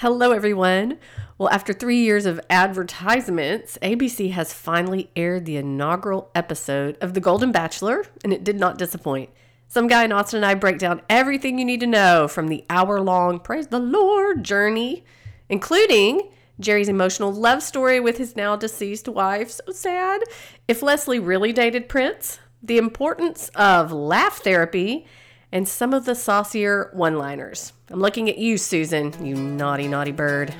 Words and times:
Hello, 0.00 0.30
everyone. 0.30 0.96
Well, 1.38 1.48
after 1.48 1.72
three 1.72 1.98
years 1.98 2.24
of 2.24 2.40
advertisements, 2.48 3.76
ABC 3.82 4.30
has 4.30 4.52
finally 4.52 5.10
aired 5.16 5.44
the 5.44 5.56
inaugural 5.56 6.30
episode 6.36 6.96
of 7.00 7.14
The 7.14 7.20
Golden 7.20 7.50
Bachelor, 7.50 8.04
and 8.22 8.32
it 8.32 8.44
did 8.44 8.60
not 8.60 8.78
disappoint. 8.78 9.30
Some 9.66 9.88
guy 9.88 10.04
in 10.04 10.12
Austin 10.12 10.36
and 10.36 10.46
I 10.46 10.54
break 10.54 10.78
down 10.78 11.02
everything 11.10 11.58
you 11.58 11.64
need 11.64 11.80
to 11.80 11.86
know 11.88 12.28
from 12.28 12.46
the 12.46 12.64
hour 12.70 13.00
long 13.00 13.40
Praise 13.40 13.66
the 13.66 13.80
Lord 13.80 14.44
journey, 14.44 15.02
including 15.48 16.30
Gerry's 16.60 16.88
emotional 16.88 17.32
love 17.32 17.60
story 17.64 17.98
with 17.98 18.18
his 18.18 18.36
now 18.36 18.54
deceased 18.54 19.08
wife. 19.08 19.50
So 19.50 19.72
sad. 19.72 20.22
If 20.68 20.80
Leslie 20.80 21.18
really 21.18 21.52
dated 21.52 21.88
Prince, 21.88 22.38
the 22.62 22.78
importance 22.78 23.48
of 23.56 23.90
laugh 23.90 24.44
therapy, 24.44 25.08
and 25.52 25.66
some 25.68 25.94
of 25.94 26.04
the 26.04 26.14
saucier 26.14 26.90
one 26.92 27.16
liners. 27.16 27.72
I'm 27.90 28.00
looking 28.00 28.28
at 28.28 28.38
you, 28.38 28.58
Susan, 28.58 29.14
you 29.24 29.34
naughty, 29.34 29.88
naughty 29.88 30.12
bird. 30.12 30.54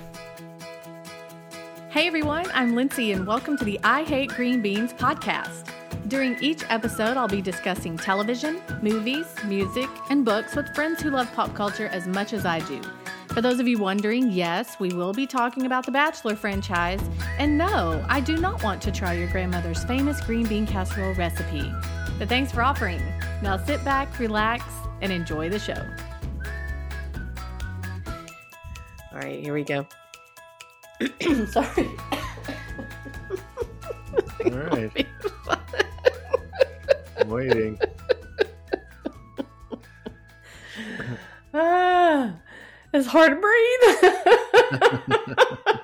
Hey 1.91 2.07
everyone, 2.07 2.47
I'm 2.55 2.75
Lindsay, 2.75 3.13
and 3.13 3.27
welcome 3.27 3.57
to 3.59 3.65
the 3.65 3.81
I 3.83 4.05
Hate 4.05 4.31
Green 4.31 4.63
Beans 4.63 4.93
podcast. 4.93 5.71
During 6.09 6.43
each 6.43 6.63
episode, 6.71 7.17
I'll 7.17 7.29
be 7.29 7.43
discussing 7.43 7.97
television, 7.99 8.63
movies, 8.83 9.27
music, 9.45 9.89
and 10.09 10.25
books 10.25 10.55
with 10.57 10.75
friends 10.75 11.03
who 11.03 11.11
love 11.11 11.31
pop 11.35 11.55
culture 11.55 11.89
as 11.89 12.07
much 12.07 12.33
as 12.33 12.47
I 12.47 12.61
do. 12.61 12.81
For 13.29 13.43
those 13.43 13.61
of 13.61 13.69
you 13.69 13.79
wondering, 13.79 14.31
yes, 14.31 14.81
we 14.81 14.93
will 14.93 15.13
be 15.13 15.27
talking 15.27 15.67
about 15.67 15.85
the 15.85 15.93
Bachelor 15.93 16.35
franchise. 16.35 17.01
And 17.39 17.59
no, 17.59 18.05
I 18.09 18.21
do 18.21 18.37
not 18.39 18.63
want 18.63 18.81
to 18.83 18.93
try 18.93 19.13
your 19.13 19.29
grandmother's 19.29 19.85
famous 19.85 20.21
green 20.23 20.47
bean 20.47 20.67
casserole 20.67 21.15
recipe. 21.15 21.71
But 22.19 22.29
thanks 22.29 22.51
for 22.51 22.63
offering. 22.63 23.03
Now 23.43 23.57
sit 23.57 23.85
back, 23.85 24.19
relax, 24.19 24.65
and 25.01 25.13
enjoy 25.13 25.49
the 25.49 25.59
show. 25.59 25.85
All 29.13 29.19
right, 29.19 29.43
here 29.43 29.55
we 29.55 29.65
go. 29.65 29.87
Sorry. 31.51 31.89
All 34.45 34.51
right. 34.51 35.07
I'm 37.19 37.29
waiting. 37.29 37.79
ah, 41.55 42.35
it's 42.93 43.07
hard 43.07 43.31
to 43.31 43.37
breathe. 43.37 44.15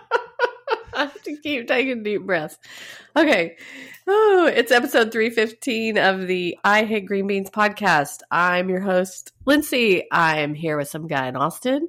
I 0.96 1.00
have 1.02 1.22
to 1.22 1.36
keep 1.36 1.66
taking 1.68 2.02
deep 2.02 2.22
breaths. 2.22 2.58
Okay. 3.16 3.56
Oh, 4.06 4.46
it's 4.54 4.70
episode 4.70 5.12
315 5.12 5.98
of 5.98 6.26
the 6.26 6.58
I 6.62 6.84
Hate 6.84 7.06
Green 7.06 7.26
Beans 7.26 7.50
podcast. 7.50 8.20
I'm 8.30 8.68
your 8.68 8.80
host, 8.80 9.32
Lindsay. 9.46 10.10
I 10.10 10.40
am 10.40 10.54
here 10.54 10.76
with 10.76 10.88
some 10.88 11.06
guy 11.06 11.26
in 11.28 11.36
Austin, 11.36 11.88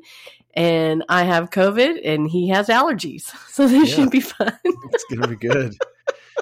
and 0.54 1.04
I 1.10 1.24
have 1.24 1.50
COVID, 1.50 2.00
and 2.06 2.30
he 2.30 2.50
has 2.50 2.68
allergies. 2.68 3.34
So 3.52 3.68
this 3.68 3.90
Yeah. 3.90 3.96
should 3.96 4.12
be 4.12 4.20
fun. 4.22 4.58
It's 4.64 5.06
gonna 5.14 5.28
be 5.28 5.36
good. 5.36 5.76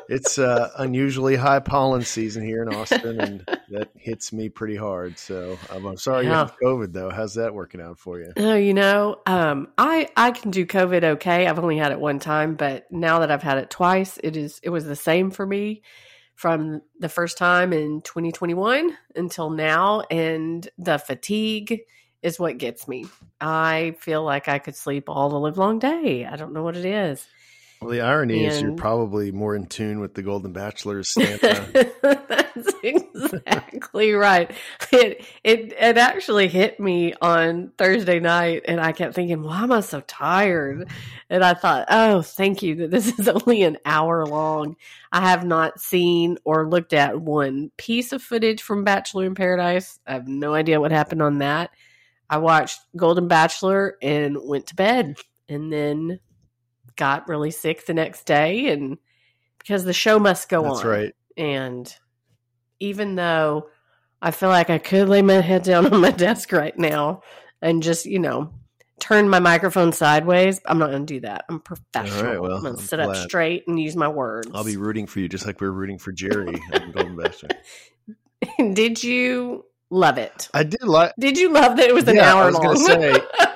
It's 0.10 0.38
uh, 0.38 0.70
unusually 0.78 1.36
high 1.36 1.60
pollen 1.60 2.02
season 2.04 2.46
here 2.46 2.64
in 2.64 2.74
Austin, 2.74 3.20
and 3.20 3.46
that 3.70 3.90
hits 3.96 4.34
me 4.34 4.50
pretty 4.50 4.76
hard. 4.76 5.18
So 5.18 5.58
um, 5.70 5.86
I'm 5.86 5.98
sorry 5.98 6.26
you 6.26 6.32
have 6.32 6.56
COVID, 6.62 6.94
though. 6.94 7.10
How's 7.10 7.36
that 7.36 7.54
working 7.54 7.82
out 7.82 8.00
for 8.00 8.20
you? 8.20 8.32
Oh, 8.38 8.56
you 8.56 8.74
know, 8.74 9.22
um, 9.26 9.70
I 9.78 10.10
I 10.16 10.32
can 10.32 10.52
do 10.52 10.66
COVID 10.66 11.04
okay. 11.04 11.48
I've 11.48 11.60
only 11.60 11.78
had 11.78 11.92
it 11.92 12.00
one 12.00 12.20
time, 12.20 12.56
but 12.56 12.92
now 12.92 13.20
that 13.20 13.32
I've 13.32 13.44
had 13.44 13.58
it 13.58 13.70
twice, 13.70 14.20
it 14.24 14.36
is 14.36 14.60
it 14.64 14.70
was 14.70 14.86
the 14.86 14.96
same 14.96 15.32
for 15.32 15.46
me 15.46 15.82
from 16.36 16.82
the 17.00 17.10
first 17.10 17.38
time 17.38 17.74
in 17.74 18.02
2021 18.02 18.98
until 19.16 19.50
now, 19.50 20.02
and 20.10 20.68
the 20.78 20.98
fatigue 20.98 21.82
is 22.22 22.40
what 22.40 22.58
gets 22.58 22.88
me. 22.88 23.06
I 23.40 23.96
feel 24.00 24.24
like 24.24 24.48
I 24.48 24.60
could 24.60 24.76
sleep 24.76 25.10
all 25.10 25.30
the 25.30 25.40
live 25.40 25.58
long 25.58 25.80
day. 25.80 26.26
I 26.26 26.36
don't 26.36 26.54
know 26.54 26.64
what 26.64 26.78
it 26.78 26.86
is. 26.86 27.28
Well, 27.84 27.92
the 27.92 28.02
irony 28.02 28.46
is 28.46 28.62
you're 28.62 28.74
probably 28.74 29.32
more 29.32 29.56
in 29.56 29.66
tune 29.66 30.00
with 30.00 30.14
the 30.14 30.22
Golden 30.22 30.54
Bachelor's 30.54 31.14
Santa. 31.14 31.92
That's 32.02 32.74
exactly 32.84 34.14
right. 34.14 34.52
It, 34.92 35.26
it 35.44 35.74
it 35.74 35.98
actually 35.98 36.48
hit 36.48 36.80
me 36.80 37.14
on 37.22 37.72
Thursday 37.78 38.20
night, 38.20 38.64
and 38.68 38.80
I 38.80 38.92
kept 38.92 39.16
thinking, 39.16 39.44
"Why 39.44 39.64
am 39.64 39.72
I 39.72 39.82
so 39.82 40.02
tired?" 40.02 40.90
And 41.30 41.44
I 41.44 41.54
thought, 41.54 41.88
"Oh, 41.90 42.22
thank 42.22 42.62
you 42.62 42.76
that 42.76 42.92
this 42.92 43.18
is 43.20 43.28
only 43.28 43.64
an 43.64 43.78
hour 43.86 44.26
long." 44.26 44.76
I 45.12 45.22
have 45.22 45.46
not 45.46 45.80
seen 45.80 46.38
or 46.44 46.68
looked 46.68 46.94
at 46.94 47.20
one 47.20 47.72
piece 47.78 48.12
of 48.12 48.22
footage 48.22 48.62
from 48.62 48.84
Bachelor 48.84 49.26
in 49.26 49.36
Paradise. 49.36 50.00
I 50.08 50.14
have 50.14 50.28
no 50.28 50.54
idea 50.54 50.80
what 50.82 50.92
happened 50.92 51.22
on 51.22 51.40
that. 51.40 51.72
I 52.30 52.38
watched 52.38 52.80
Golden 52.96 53.28
Bachelor 53.28 53.98
and 54.02 54.38
went 54.42 54.68
to 54.68 54.76
bed, 54.76 55.18
and 55.50 55.72
then 55.72 56.20
got 56.96 57.28
really 57.28 57.52
sick 57.52 57.86
the 57.86 57.94
next 57.94 58.26
day, 58.26 58.68
and 58.72 58.98
because 59.60 59.84
the 59.84 59.94
show 59.94 60.20
must 60.20 60.50
go 60.50 60.64
That's 60.64 60.82
on. 60.82 60.88
right. 60.88 61.16
And 61.38 61.94
even 62.80 63.16
though 63.16 63.70
I 64.22 64.32
feel 64.32 64.50
like 64.50 64.70
I 64.70 64.78
could 64.78 65.10
lay 65.10 65.22
my 65.22 65.36
head 65.42 65.64
down 65.64 65.86
on 65.94 66.02
my 66.02 66.12
desk 66.12 66.52
right 66.52 66.78
now 66.78 67.22
and 67.62 67.82
just, 67.84 68.06
you 68.06 68.20
know, 68.20 68.52
turn 69.00 69.28
my 69.30 69.40
microphone 69.40 69.92
sideways, 69.94 70.60
I'm 70.66 70.80
not 70.80 70.90
going 70.92 71.06
to 71.06 71.14
do 71.16 71.20
that. 71.22 71.46
I'm 71.50 71.60
professional. 71.60 72.42
well, 72.42 72.56
I'm 72.58 72.62
going 72.64 72.76
to 72.78 72.82
sit 72.84 73.00
up 73.00 73.16
straight 73.16 73.64
and 73.68 73.80
use 73.80 73.96
my 73.96 74.08
words. 74.10 74.50
I'll 74.54 74.64
be 74.64 74.78
rooting 74.78 75.08
for 75.08 75.20
you, 75.20 75.28
just 75.30 75.46
like 75.46 75.60
we're 75.62 75.72
rooting 75.72 75.98
for 75.98 76.12
Gerry 76.12 76.62
on 76.74 76.92
Golden 76.92 77.16
Bachelor. 77.16 77.50
Did 78.74 79.02
you 79.04 79.66
love 79.90 80.18
it? 80.18 80.50
I 80.54 80.64
did 80.64 80.84
like. 80.84 81.14
Did 81.20 81.38
you 81.38 81.52
love 81.54 81.78
that 81.78 81.88
it 81.88 81.94
was 81.94 82.08
an 82.08 82.16
Yeah, 82.18 82.34
I 82.36 82.40
hour 82.40 82.46
was 82.48 82.56
long? 82.56 82.76
say, 82.78 83.22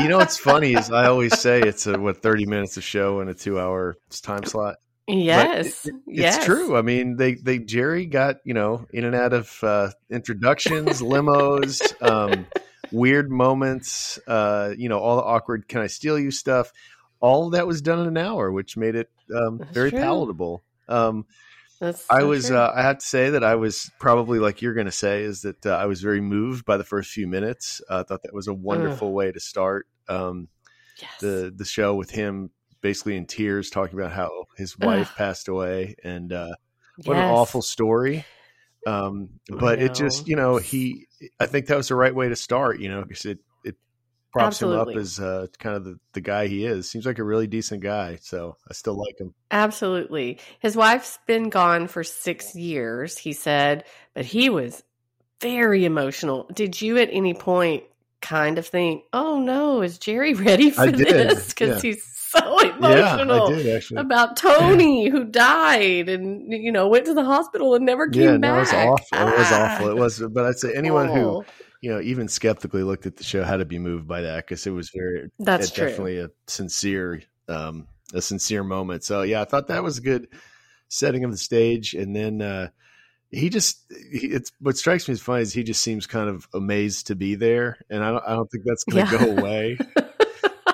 You 0.00 0.08
know 0.08 0.18
what's 0.18 0.36
funny 0.38 0.74
is 0.74 0.90
I 0.90 1.06
always 1.06 1.38
say 1.38 1.60
it's 1.60 1.86
a 1.86 1.98
what 1.98 2.22
30 2.22 2.46
minutes 2.46 2.76
of 2.76 2.84
show 2.84 3.20
and 3.20 3.30
a 3.30 3.34
two 3.34 3.58
hour 3.58 3.96
time 4.22 4.44
slot. 4.44 4.76
yes. 5.06 5.86
it- 5.86 5.94
yes. 6.06 6.36
It's 6.36 6.44
true. 6.44 6.76
I 6.76 6.82
mean, 6.82 7.16
they 7.16 7.34
they 7.34 7.58
Gerry 7.58 8.06
got 8.06 8.36
you 8.44 8.54
know 8.54 8.86
in 8.92 9.04
and 9.04 9.14
out 9.14 9.32
of 9.32 9.58
uh, 9.62 9.90
introductions, 10.10 11.00
limos, 11.00 11.80
um, 12.02 12.46
weird 12.92 13.30
moments. 13.30 14.18
Uh, 14.26 14.74
you 14.76 14.88
know, 14.88 14.98
all 14.98 15.16
the 15.16 15.22
awkward 15.22 15.68
"Can 15.68 15.80
I 15.80 15.86
steal 15.86 16.18
you?" 16.18 16.30
stuff. 16.30 16.72
All 17.20 17.46
of 17.46 17.52
that 17.52 17.66
was 17.66 17.80
done 17.80 18.00
in 18.00 18.06
an 18.06 18.18
hour, 18.18 18.52
which 18.52 18.76
made 18.76 18.94
it 18.94 19.08
um, 19.34 19.60
very 19.72 19.90
true. 19.90 20.00
palatable. 20.00 20.62
Um, 20.88 21.24
That's 21.80 22.06
I 22.08 22.22
was. 22.24 22.50
Uh, 22.50 22.72
I 22.74 22.82
have 22.82 22.98
to 22.98 23.06
say 23.06 23.30
that 23.30 23.44
I 23.44 23.56
was 23.56 23.90
probably 23.98 24.38
like 24.38 24.62
you're 24.62 24.74
going 24.74 24.86
to 24.86 24.92
say 24.92 25.22
is 25.22 25.42
that 25.42 25.66
uh, 25.66 25.70
I 25.70 25.86
was 25.86 26.00
very 26.00 26.20
moved 26.20 26.64
by 26.64 26.76
the 26.76 26.84
first 26.84 27.10
few 27.10 27.26
minutes. 27.26 27.82
Uh, 27.88 28.00
I 28.00 28.02
thought 28.02 28.22
that 28.22 28.34
was 28.34 28.48
a 28.48 28.54
wonderful 28.54 29.12
way 29.12 29.30
to 29.30 29.40
start 29.40 29.86
um, 30.08 30.48
yes. 31.00 31.10
the 31.20 31.52
the 31.54 31.64
show 31.64 31.94
with 31.94 32.10
him 32.10 32.50
basically 32.80 33.16
in 33.16 33.26
tears 33.26 33.68
talking 33.70 33.98
about 33.98 34.12
how 34.12 34.44
his 34.56 34.78
wife 34.78 35.14
passed 35.16 35.48
away 35.48 35.96
and 36.04 36.32
uh, 36.32 36.54
what 37.04 37.16
an 37.16 37.24
awful 37.24 37.62
story. 37.62 38.24
Um, 38.86 39.30
but 39.48 39.82
it 39.82 39.94
just, 39.94 40.28
you 40.28 40.36
know, 40.36 40.58
he, 40.58 41.08
I 41.40 41.46
think 41.46 41.66
that 41.66 41.76
was 41.76 41.88
the 41.88 41.96
right 41.96 42.14
way 42.14 42.28
to 42.28 42.36
start, 42.36 42.78
you 42.78 42.88
know, 42.88 43.02
because 43.02 43.24
it, 43.24 43.40
props 44.40 44.62
him 44.62 44.70
up 44.72 44.88
as 44.96 45.18
uh, 45.20 45.46
kind 45.58 45.76
of 45.76 45.84
the, 45.84 45.98
the 46.12 46.20
guy 46.20 46.46
he 46.46 46.64
is. 46.64 46.90
Seems 46.90 47.06
like 47.06 47.18
a 47.18 47.24
really 47.24 47.46
decent 47.46 47.82
guy. 47.82 48.18
So 48.22 48.56
I 48.68 48.72
still 48.74 48.96
like 48.98 49.18
him. 49.18 49.34
Absolutely. 49.50 50.38
His 50.60 50.76
wife's 50.76 51.18
been 51.26 51.48
gone 51.50 51.88
for 51.88 52.04
six 52.04 52.54
years, 52.54 53.18
he 53.18 53.32
said, 53.32 53.84
but 54.14 54.24
he 54.24 54.48
was 54.50 54.82
very 55.40 55.84
emotional. 55.84 56.48
Did 56.54 56.80
you 56.80 56.98
at 56.98 57.08
any 57.12 57.34
point 57.34 57.84
kind 58.22 58.58
of 58.58 58.66
think, 58.66 59.04
oh 59.12 59.40
no, 59.40 59.82
is 59.82 59.98
Gerry 59.98 60.34
ready 60.48 60.70
for 60.70 60.90
this? 60.90 61.48
Because 61.48 61.82
yeah. 61.84 61.90
he's 61.90 62.04
so 62.04 62.60
Yeah, 62.62 62.76
emotional 62.76 63.46
I 63.48 63.52
did 63.54 63.76
actually. 63.76 64.00
about 64.00 64.36
Toni 64.36 65.08
who 65.08 65.24
died 65.24 66.08
and, 66.08 66.50
you 66.52 66.72
know, 66.72 66.88
went 66.88 67.06
to 67.06 67.14
the 67.14 67.24
hospital 67.24 67.74
and 67.74 67.84
never 67.86 68.08
came 68.08 68.22
Yeah, 68.22 68.36
no, 68.36 68.40
back. 68.40 68.56
it 68.56 68.60
was 68.60 68.72
awful. 68.72 69.28
It 69.28 69.38
was 69.38 69.46
Ah. 69.50 69.74
awful. 69.74 69.88
It 69.90 69.96
was, 69.96 70.20
but 70.32 70.44
I'd 70.44 70.58
say 70.58 70.74
anyone 70.74 71.08
who, 71.08 71.18
Oh, 71.20 71.44
you 71.82 71.90
know, 71.90 72.00
even 72.00 72.28
skeptically 72.28 72.82
looked 72.82 73.06
at 73.06 73.16
the 73.16 73.24
show 73.24 73.44
how 73.44 73.56
to 73.56 73.64
be 73.64 73.78
moved 73.78 74.08
by 74.08 74.22
that 74.22 74.44
because 74.46 74.66
it 74.66 74.70
was 74.70 74.90
very, 74.94 75.30
That's 75.38 75.70
definitely 75.70 76.18
a 76.18 76.30
sincere, 76.46 77.22
um, 77.48 77.86
a 78.14 78.22
sincere 78.22 78.64
moment. 78.64 79.04
So 79.04 79.22
yeah, 79.22 79.40
I 79.40 79.44
thought 79.44 79.68
that 79.68 79.82
was 79.82 79.98
a 79.98 80.02
good 80.02 80.28
setting 80.88 81.24
of 81.24 81.30
the 81.30 81.36
stage. 81.36 81.94
And 81.94 82.14
then, 82.14 82.40
uh, 82.42 82.68
he 83.30 83.48
just, 83.48 83.82
he, 84.12 84.28
it's 84.28 84.52
what 84.60 84.76
strikes 84.76 85.08
me 85.08 85.12
as 85.12 85.20
funny 85.20 85.42
is 85.42 85.52
he 85.52 85.64
just 85.64 85.82
seems 85.82 86.06
kind 86.06 86.28
of 86.28 86.48
amazed 86.54 87.08
to 87.08 87.16
be 87.16 87.34
there. 87.34 87.78
And 87.90 88.04
I 88.04 88.10
don't, 88.12 88.24
I 88.26 88.34
don't 88.34 88.50
think 88.50 88.64
that's 88.64 88.84
going 88.84 89.06
to 89.06 89.12
Yeah. 89.12 89.24
go 89.24 89.36
away. 89.42 89.78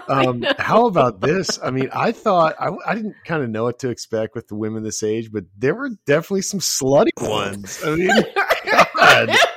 Um, 0.09 0.43
how 0.59 0.87
about 0.87 1.21
this? 1.21 1.59
I 1.63 1.71
mean, 1.71 1.89
I 1.93 2.13
thought 2.13 2.57
I, 2.59 2.71
I 2.87 2.95
didn't 2.95 3.15
kind 3.25 3.43
of 3.43 3.51
know 3.51 3.65
what 3.65 3.79
to 3.79 3.89
expect 3.89 4.35
with 4.35 4.49
the 4.49 4.57
women 4.57 4.83
this 4.83 5.03
age, 5.03 5.31
but 5.33 5.45
there 5.57 5.75
were 5.75 5.91
definitely 6.07 6.43
some 6.43 6.61
slutty 6.61 7.11
ones. 7.21 7.81
I 7.85 7.95
mean, 7.95 8.11
God. 8.97 9.37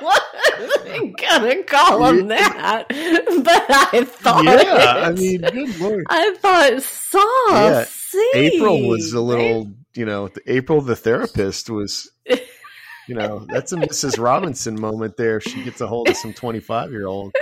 Wasn't 1.00 1.18
gonna 1.30 1.62
call 1.64 2.04
him 2.06 2.28
that, 2.28 2.86
but 3.44 3.64
I 3.70 4.04
thought. 4.04 4.44
yeah, 4.44 5.06
I 5.08 5.12
mean, 5.12 5.40
good 5.40 5.80
lord. 5.80 6.04
I 6.10 6.34
thought 6.36 6.82
saucy. 6.82 8.18
April 8.34 8.86
was 8.88 9.12
a 9.12 9.20
little, 9.20 9.72
you 9.94 10.04
know, 10.06 10.30
April 10.46 10.80
the 10.80 10.96
therapist 10.96 11.68
was, 11.70 12.10
you 12.26 13.14
know, 13.14 13.46
that's 13.48 13.72
a 13.72 13.76
Mrs. 13.76 14.18
Robinson 14.22 14.80
moment 14.80 15.16
there. 15.16 15.40
She 15.40 15.62
gets 15.64 15.80
a 15.80 15.86
hold 15.86 16.08
of 16.08 16.16
some 16.16 16.32
25 16.32 16.90
year 16.90 17.06
old. 17.06 17.32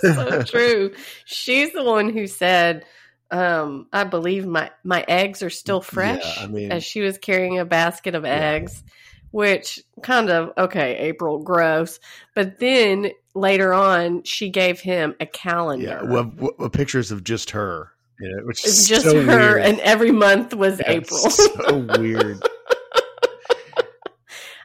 so 0.00 0.42
true. 0.44 0.92
She's 1.24 1.72
the 1.72 1.82
one 1.82 2.10
who 2.10 2.26
said, 2.26 2.84
um, 3.30 3.86
I 3.92 4.04
believe 4.04 4.46
my, 4.46 4.70
my 4.84 5.04
eggs 5.06 5.42
are 5.42 5.50
still 5.50 5.80
fresh 5.80 6.22
Yeah, 6.38 6.44
I 6.44 6.46
mean- 6.46 6.72
as 6.72 6.84
she 6.84 7.00
was 7.00 7.18
carrying 7.18 7.58
a 7.58 7.64
basket 7.64 8.14
of 8.14 8.24
Yeah. 8.24 8.30
eggs, 8.52 8.82
which 9.30 9.80
kind 10.02 10.30
of, 10.30 10.52
okay, 10.56 10.96
April, 10.98 11.38
gross. 11.38 12.00
But 12.34 12.58
then 12.58 13.10
later 13.34 13.72
on, 13.74 14.22
she 14.24 14.50
gave 14.50 14.80
him 14.80 15.14
a 15.20 15.26
calendar. 15.26 15.86
Yeah, 15.86 16.02
well, 16.02 16.32
well, 16.36 16.52
uh, 16.58 16.68
pictures 16.68 17.10
of 17.10 17.24
just 17.24 17.50
her, 17.50 17.90
you 18.20 18.28
know, 18.34 18.42
which 18.44 18.64
it's 18.64 18.80
is 18.80 18.88
just 18.88 19.04
so 19.04 19.20
her, 19.22 19.54
weird. 19.54 19.62
and 19.62 19.80
every 19.80 20.12
month 20.12 20.54
was 20.54 20.78
Yeah, 20.80 20.90
April. 20.92 21.18
so 21.30 21.78
weird. 21.98 22.42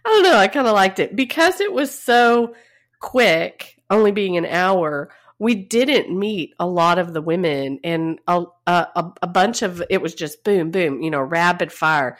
I 0.06 0.10
don't 0.10 0.24
know. 0.24 0.36
I 0.38 0.48
kind 0.48 0.68
of 0.68 0.74
liked 0.74 1.00
it 1.00 1.16
because 1.16 1.62
it 1.62 1.72
was 1.72 1.98
so 1.98 2.56
quick, 3.00 3.80
only 3.90 4.12
being 4.12 4.38
an 4.38 4.46
hour. 4.46 5.10
We 5.40 5.56
didn't 5.56 6.18
meet 6.18 6.54
a 6.60 6.68
lot 6.68 7.00
of 7.00 7.14
the 7.14 7.22
women, 7.22 7.80
and 7.84 8.20
a, 8.28 8.46
a, 8.68 9.12
a 9.22 9.28
bunch 9.28 9.62
of 9.62 9.84
it 9.90 10.02
was 10.02 10.14
just 10.14 10.44
boom, 10.44 10.72
boom, 10.72 11.02
you 11.02 11.10
know, 11.12 11.22
rapid 11.22 11.72
fire. 11.72 12.18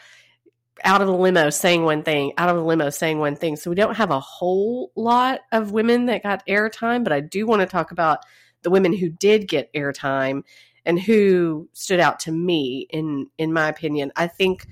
Out 0.82 1.00
of 1.00 1.06
the 1.06 1.14
limo 1.14 1.50
saying 1.50 1.84
one 1.84 2.02
thing, 2.02 2.32
out 2.36 2.48
of 2.48 2.56
the 2.56 2.64
limo 2.64 2.90
saying 2.90 3.18
one 3.18 3.36
thing. 3.36 3.56
So 3.56 3.70
we 3.70 3.76
don't 3.76 3.96
have 3.96 4.10
a 4.10 4.20
whole 4.20 4.90
lot 4.96 5.40
of 5.52 5.70
women 5.70 6.06
that 6.06 6.22
got 6.22 6.46
airtime, 6.46 7.04
but 7.04 7.12
I 7.12 7.20
do 7.20 7.46
want 7.46 7.60
to 7.60 7.66
talk 7.66 7.92
about 7.92 8.18
the 8.62 8.70
women 8.70 8.92
who 8.92 9.08
did 9.08 9.46
get 9.46 9.72
airtime 9.72 10.42
and 10.84 10.98
who 10.98 11.68
stood 11.72 12.00
out 12.00 12.20
to 12.20 12.32
me 12.32 12.86
in 12.90 13.26
in 13.38 13.52
my 13.52 13.68
opinion. 13.68 14.12
I 14.16 14.26
think 14.26 14.66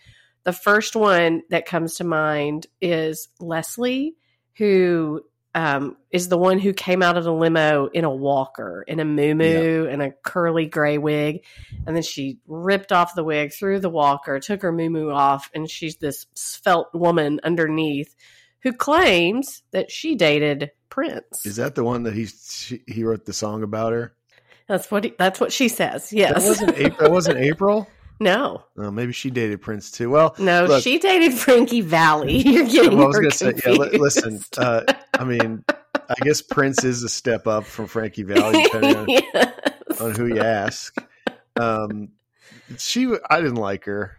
the 0.44 0.52
first 0.52 0.96
one 0.96 1.42
that 1.50 1.66
comes 1.66 1.96
to 1.96 2.04
mind 2.04 2.66
is 2.80 3.28
Leslie, 3.38 4.16
who 4.56 5.22
um, 5.54 5.96
is 6.10 6.28
the 6.28 6.38
one 6.38 6.58
who 6.58 6.72
came 6.72 7.02
out 7.02 7.16
of 7.16 7.24
the 7.24 7.32
limo 7.32 7.88
in 7.88 8.04
a 8.04 8.14
walker, 8.14 8.84
in 8.86 9.00
a 9.00 9.04
moo 9.04 9.86
and 9.86 10.02
a 10.02 10.12
curly 10.22 10.66
gray 10.66 10.98
wig. 10.98 11.44
And 11.86 11.94
then 11.94 12.02
she 12.02 12.38
ripped 12.46 12.92
off 12.92 13.14
the 13.14 13.24
wig, 13.24 13.52
threw 13.52 13.78
the 13.78 13.90
walker, 13.90 14.40
took 14.40 14.62
her 14.62 14.72
moo 14.72 15.10
off, 15.10 15.50
and 15.54 15.70
she's 15.70 15.96
this 15.96 16.26
svelte 16.34 16.94
woman 16.94 17.40
underneath 17.44 18.14
who 18.62 18.72
claims 18.72 19.62
that 19.72 19.90
she 19.90 20.14
dated 20.14 20.70
Prince. 20.88 21.44
Is 21.44 21.56
that 21.56 21.74
the 21.74 21.84
one 21.84 22.04
that 22.04 22.14
he 22.14 22.26
she, 22.26 22.82
he 22.86 23.04
wrote 23.04 23.24
the 23.26 23.32
song 23.32 23.62
about 23.62 23.92
her? 23.92 24.14
that's 24.68 24.90
what 24.90 25.04
he, 25.04 25.14
that's 25.18 25.40
what 25.40 25.52
she 25.52 25.68
says. 25.68 26.12
Yes. 26.12 26.34
That 26.34 26.48
wasn't. 26.48 26.98
That 26.98 27.10
wasn't 27.10 27.38
April. 27.38 27.88
No. 28.22 28.62
Oh, 28.78 28.90
maybe 28.90 29.12
she 29.12 29.30
dated 29.30 29.60
Prince 29.60 29.90
too. 29.90 30.10
Well, 30.10 30.34
No, 30.38 30.64
Look- 30.66 30.82
she 30.82 30.98
dated 30.98 31.32
Frankie 31.34 31.80
Valli. 31.80 32.36
You're 32.48 32.64
getting 32.66 32.96
well, 32.98 33.04
I 33.04 33.08
was 33.08 33.16
going 33.18 33.30
to 33.30 33.36
say, 33.36 33.46
yeah. 33.46 33.60
confused. 33.76 33.94
listen, 34.00 34.40
uh, 34.58 34.82
I 35.14 35.24
mean, 35.24 35.64
I 35.94 36.14
guess 36.22 36.40
Prince 36.42 36.84
is 36.84 37.02
a 37.02 37.08
step 37.08 37.46
up 37.46 37.64
from 37.64 37.86
Frankie 37.86 38.22
Valli, 38.22 38.62
depending 38.64 38.96
on, 38.96 39.08
Yes. 39.08 40.00
on 40.00 40.14
who 40.14 40.26
you 40.26 40.40
ask. 40.40 40.94
Um, 41.56 42.10
she, 42.78 43.12
I 43.28 43.40
didn't 43.40 43.56
like 43.56 43.84
her. 43.86 44.16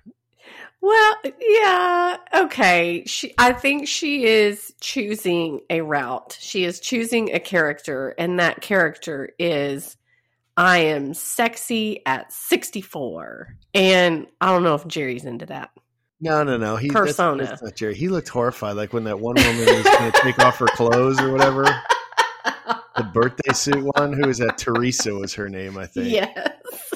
Well, 0.82 1.16
yeah, 1.40 2.18
okay. 2.36 3.06
She, 3.06 3.34
I 3.38 3.54
think 3.54 3.88
she 3.88 4.26
is 4.26 4.74
choosing 4.82 5.62
a 5.70 5.80
route. 5.80 6.38
She 6.42 6.66
is 6.66 6.82
choosing 6.82 7.34
a 7.34 7.40
character, 7.40 8.14
and 8.18 8.38
that 8.40 8.60
character 8.62 9.30
is 9.40 9.96
I 10.56 10.80
am 10.80 11.14
sexy 11.14 12.02
at 12.06 12.32
64. 12.32 13.56
And 13.74 14.28
I 14.40 14.48
don't 14.52 14.64
know 14.64 14.76
if 14.76 14.88
Gerry's 14.88 15.26
into 15.26 15.46
that. 15.48 15.72
No, 16.22 16.44
no, 16.44 16.58
no. 16.58 16.76
He 16.78 16.90
Persona. 16.90 17.46
That's, 17.46 17.62
not 17.64 17.76
Gerry. 17.76 17.96
He 17.96 18.08
looked 18.08 18.30
horrified, 18.30 18.76
like 18.76 18.94
when 18.94 19.04
that 19.06 19.20
one 19.20 19.36
woman 19.36 19.58
was 19.58 19.84
going 19.84 20.12
to 20.12 20.20
take 20.22 20.40
off 20.40 20.58
her 20.60 20.68
clothes 20.68 21.20
or 21.20 21.32
whatever. 21.32 21.66
The 22.96 23.04
birthday 23.06 23.54
suit 23.54 23.84
one. 23.96 24.14
Who 24.14 24.28
was 24.28 24.38
that? 24.38 24.60
Theresa 24.60 25.16
was 25.16 25.34
her 25.34 25.50
name, 25.50 25.80
I 25.80 25.88
think. 25.88 26.12
yes. 26.12 26.38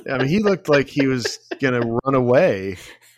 I 0.08 0.20
mean, 0.20 0.28
he 0.28 0.38
looked 0.44 0.70
like 0.70 0.88
he 0.88 1.08
was 1.08 1.40
going 1.60 1.74
to 1.74 2.00
run 2.06 2.14
away. 2.14 2.78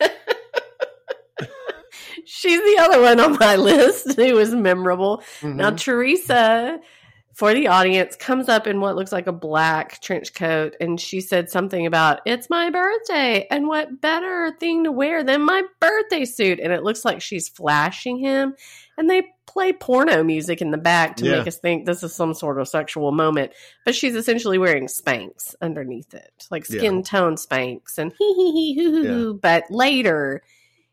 She's 2.24 2.58
the 2.60 2.76
other 2.80 3.02
one 3.02 3.20
on 3.20 3.36
my 3.38 3.56
list 3.58 4.14
who 4.14 4.34
was 4.34 4.54
memorable. 4.54 5.22
Now, 5.42 5.70
Mhm. 5.72 5.76
Theresa, 5.78 6.80
for 7.34 7.54
the 7.54 7.68
audience, 7.68 8.16
comes 8.16 8.48
up 8.48 8.66
in 8.66 8.80
what 8.80 8.96
looks 8.96 9.12
like 9.12 9.26
a 9.26 9.32
black 9.32 10.00
trench 10.00 10.34
coat, 10.34 10.74
and 10.80 11.00
she 11.00 11.20
said 11.20 11.48
something 11.48 11.86
about, 11.86 12.20
It's 12.26 12.50
my 12.50 12.70
birthday, 12.70 13.46
and 13.50 13.66
what 13.68 14.00
better 14.00 14.52
thing 14.58 14.84
to 14.84 14.92
wear 14.92 15.22
than 15.24 15.42
my 15.42 15.62
birthday 15.80 16.24
suit? 16.24 16.58
And 16.60 16.72
it 16.72 16.82
looks 16.82 17.04
like 17.04 17.20
she's 17.22 17.48
flashing 17.48 18.18
him, 18.18 18.54
and 18.98 19.08
they 19.08 19.22
play 19.46 19.72
porno 19.72 20.22
music 20.22 20.60
in 20.60 20.70
the 20.70 20.78
back 20.78 21.16
to 21.16 21.24
Yeah. 21.24 21.38
make 21.38 21.46
us 21.48 21.58
think 21.58 21.84
this 21.84 22.02
is 22.04 22.14
some 22.14 22.34
sort 22.34 22.60
of 22.60 22.68
sexual 22.68 23.10
moment. 23.10 23.52
But 23.84 23.94
she's 23.96 24.14
essentially 24.14 24.58
wearing 24.58 24.86
Spanx 24.86 25.54
underneath 25.60 26.14
it, 26.14 26.46
like 26.50 26.68
Yeah. 26.68 26.78
skin 26.78 27.02
tone 27.02 27.34
Spanx, 27.36 27.98
and 27.98 28.12
hee 28.18 28.34
hee 28.34 28.52
hee 28.52 28.74
hoo 28.82 28.90
hoo 28.92 29.04
hoo. 29.04 29.34
But 29.34 29.64
later, 29.70 30.42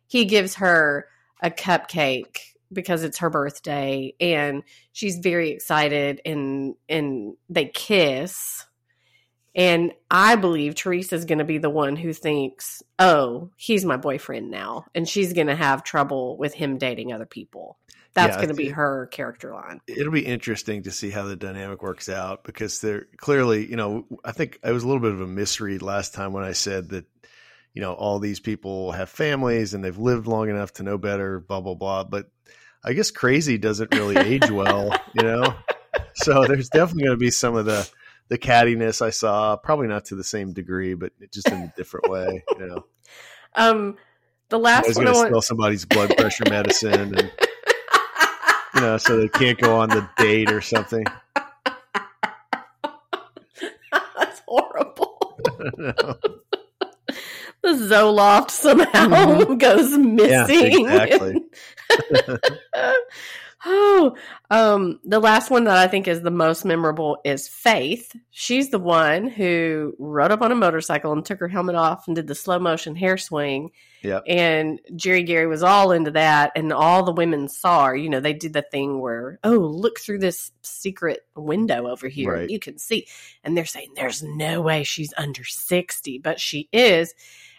he 0.07 0.25
gives 0.25 0.56
her 0.56 1.07
a 1.44 1.51
cupcake 1.51 2.38
because 2.72 3.04
it's 3.04 3.19
her 3.19 3.30
birthday 3.30 4.14
and 4.19 4.64
she's 4.92 5.19
very 5.19 5.52
excited 5.52 6.22
and 6.25 6.75
and 6.90 7.36
they 7.50 7.66
kiss 7.66 8.66
and 9.56 9.92
i 10.12 10.36
believe 10.36 10.75
theresa's 10.75 11.25
going 11.25 11.40
to 11.40 11.46
be 11.46 11.58
the 11.58 11.69
one 11.69 11.96
who 11.96 12.14
thinks 12.14 12.84
oh 13.00 13.50
he's 13.56 13.86
my 13.86 13.98
boyfriend 13.98 14.52
now 14.52 14.86
and 14.96 15.08
she's 15.08 15.34
going 15.34 15.48
to 15.48 15.56
have 15.56 15.84
trouble 15.84 16.38
with 16.38 16.54
him 16.54 16.78
dating 16.78 17.14
other 17.14 17.25
people 17.25 17.78
that's 18.14 18.36
Yeah, 18.36 18.38
going 18.38 18.50
to 18.50 18.56
be 18.56 18.70
her 18.70 19.08
character 19.08 19.54
line 19.54 19.81
It'll 19.88 20.12
be 20.12 20.25
interesting 20.25 20.84
to 20.84 20.92
see 20.92 21.10
how 21.12 21.24
the 21.24 21.38
dynamic 21.38 21.81
works 21.81 22.10
out 22.10 22.44
because 22.44 22.81
they're 22.81 23.08
clearly, 23.16 23.70
you 23.70 23.78
know, 23.78 24.06
I 24.25 24.34
think 24.34 24.60
it 24.62 24.72
was 24.72 24.84
a 24.84 24.88
little 24.88 25.02
bit 25.02 25.13
of 25.13 25.22
a 25.22 25.28
misread 25.28 25.81
last 25.81 26.13
time 26.13 26.34
when 26.34 26.44
I 26.44 26.52
said 26.52 26.90
that, 26.90 27.06
you 27.74 27.81
know, 27.81 27.94
all 27.94 28.20
these 28.20 28.42
people 28.42 28.92
have 28.92 29.10
families 29.10 29.74
and 29.74 29.81
they've 29.81 29.98
lived 29.98 30.28
long 30.28 30.50
enough 30.50 30.74
to 30.74 30.84
know 30.84 30.98
better, 30.98 31.40
blah, 31.40 31.62
blah, 31.62 31.75
blah. 31.75 32.04
But 32.04 32.30
I 32.88 32.94
guess 32.94 33.12
crazy 33.12 33.57
doesn't 33.57 33.94
really 33.94 34.16
age 34.16 34.50
well, 34.50 34.98
you 35.13 35.24
know? 35.24 35.54
So 36.19 36.45
there's 36.45 36.69
definitely 36.69 37.04
going 37.04 37.16
to 37.16 37.19
be 37.19 37.30
some 37.30 37.56
of 37.56 37.66
the, 37.66 37.88
the 38.28 38.39
cattiness 38.39 39.04
I 39.04 39.12
saw, 39.12 39.56
probably 39.56 39.88
not 39.88 40.06
to 40.06 40.16
the 40.16 40.24
same 40.24 40.51
degree, 40.51 40.95
but 40.95 41.12
just 41.31 41.48
in 41.48 41.57
a 41.60 41.74
different 41.78 42.10
way, 42.10 42.44
you 42.57 42.66
know? 42.66 42.86
um 43.56 43.98
the 44.50 44.57
I 44.57 44.62
last 44.62 44.88
was 44.88 44.98
one 44.98 45.06
going 45.06 45.18
I 45.18 45.28
to 45.28 45.31
want 45.31 45.44
somebody's 45.44 45.86
blood 45.86 46.18
pressure 46.18 46.45
medicine 46.50 47.16
and, 47.16 47.31
you 48.75 48.81
know, 48.81 48.98
so 48.98 49.18
they 49.18 49.28
can't 49.28 49.60
go 49.60 49.78
on 49.78 49.89
the 49.89 50.10
date 50.18 50.51
or 50.51 50.62
something. 50.62 51.06
that's 54.16 54.42
horrible 54.48 55.38
the 57.67 57.74
Zoloft 57.74 58.51
somehow 58.51 59.44
goes 59.56 59.98
missing. 59.98 60.82
exactly. 60.82 61.44
oh, 63.65 64.15
um, 64.50 65.00
the 65.03 65.20
last 65.20 65.50
one 65.50 65.65
that 65.65 65.77
I 65.77 65.88
think 65.88 66.08
is 66.08 66.22
the 66.22 66.32
most 66.32 66.65
memorable 66.65 67.20
is 67.25 67.48
Faith. 67.48 68.15
She's 68.32 68.70
the 68.70 68.79
one 68.79 69.27
who 69.27 69.94
rode 70.00 70.32
up 70.32 70.41
on 70.41 70.51
a 70.51 70.56
motorcycle 70.56 71.12
and 71.12 71.25
took 71.25 71.39
her 71.39 71.48
helmet 71.48 71.75
off 71.75 72.08
and 72.08 72.15
did 72.15 72.27
the 72.27 72.36
slow 72.36 72.60
motion 72.60 72.96
hair 72.96 73.17
swing. 73.17 73.72
Yep. 74.03 74.24
And 74.27 74.79
Gerry 74.96 75.24
Gary 75.24 75.48
was 75.48 75.63
all 75.63 75.91
into 75.91 76.12
that, 76.12 76.51
and 76.56 76.72
all 76.72 77.03
the 77.03 77.12
women 77.12 77.50
saw 77.50 77.88
her. 77.88 77.96
You 77.96 78.10
know, 78.10 78.20
they 78.20 78.34
did 78.34 78.53
the 78.53 78.62
thing 78.62 79.00
where, 79.00 79.39
oh, 79.44 79.58
look 79.58 80.00
through 80.00 80.20
this 80.20 80.51
secret 80.62 81.22
window 81.36 81.88
over 81.88 82.08
here. 82.08 82.34
Right. 82.34 82.50
You 82.50 82.60
can 82.60 82.77
see. 82.77 83.08
And 83.44 83.58
they're 83.58 83.65
saying, 83.65 83.94
there's 83.96 84.22
no 84.24 84.62
way 84.62 84.84
she's 84.84 85.13
under 85.17 85.44
60, 85.44 86.20
but 86.20 86.39
she 86.39 86.70
is. 86.72 87.13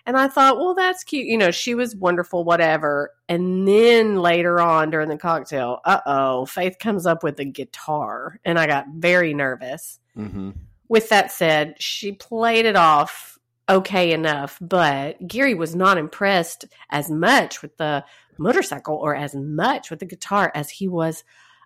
And 0.08 0.16
I 0.16 0.26
thought, 0.26 0.56
well, 0.56 0.72
that's 0.72 1.04
cute. 1.04 1.26
You 1.26 1.36
know, 1.36 1.50
she 1.50 1.74
was 1.74 1.94
wonderful, 1.94 2.42
whatever. 2.42 3.10
And 3.28 3.68
then 3.68 4.16
later 4.16 4.58
on 4.58 4.88
during 4.88 5.10
the 5.10 5.18
cocktail, 5.18 5.80
uh 5.84 6.00
oh, 6.06 6.46
Faith 6.46 6.78
comes 6.78 7.04
up 7.04 7.22
with 7.22 7.38
a 7.40 7.44
guitar. 7.44 8.40
And 8.42 8.58
I 8.58 8.66
got 8.66 8.86
very 8.96 9.34
nervous. 9.34 10.00
hmm 10.14 10.52
With 10.88 11.10
that 11.10 11.30
said, 11.30 11.74
she 11.78 12.12
played 12.12 12.64
it 12.64 12.74
off 12.74 13.38
okay 13.68 14.12
enough, 14.12 14.56
but 14.62 15.28
Gary 15.28 15.52
was 15.52 15.76
not 15.76 15.98
impressed 15.98 16.64
as 16.88 17.10
much 17.10 17.60
with 17.60 17.76
the 17.76 18.02
motorcycle 18.38 18.94
or 18.94 19.14
as 19.14 19.34
much 19.34 19.90
with 19.90 19.98
the 19.98 20.06
guitar 20.06 20.50
as 20.54 20.70
he 20.70 20.88
was 20.88 21.22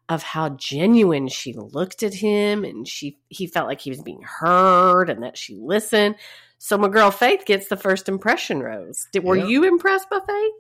of 0.09 0.23
how 0.23 0.51
genuine 0.51 1.29
she 1.29 1.55
looked 1.55 2.03
at 2.03 2.13
him 2.15 2.65
and 2.65 2.87
she 2.87 3.19
he 3.29 3.47
felt 3.47 3.69
like 3.69 3.81
he 3.81 3.91
was 3.91 4.03
being 4.03 4.23
heard 4.23 5.09
and 5.09 5.23
that 5.23 5.39
she 5.39 5.55
listened. 5.57 6.17
So 6.59 6.77
my 6.79 6.89
girl 6.89 7.11
Faith 7.11 7.45
gets 7.47 7.69
the 7.69 7.77
first 7.77 8.09
impression 8.09 8.61
rose. 8.63 9.07
Did, 9.13 9.25
were 9.25 9.37
Yeah. 9.37 9.47
you 9.47 9.65
impressed 9.65 10.09
by 10.11 10.21
Faith? 10.27 10.53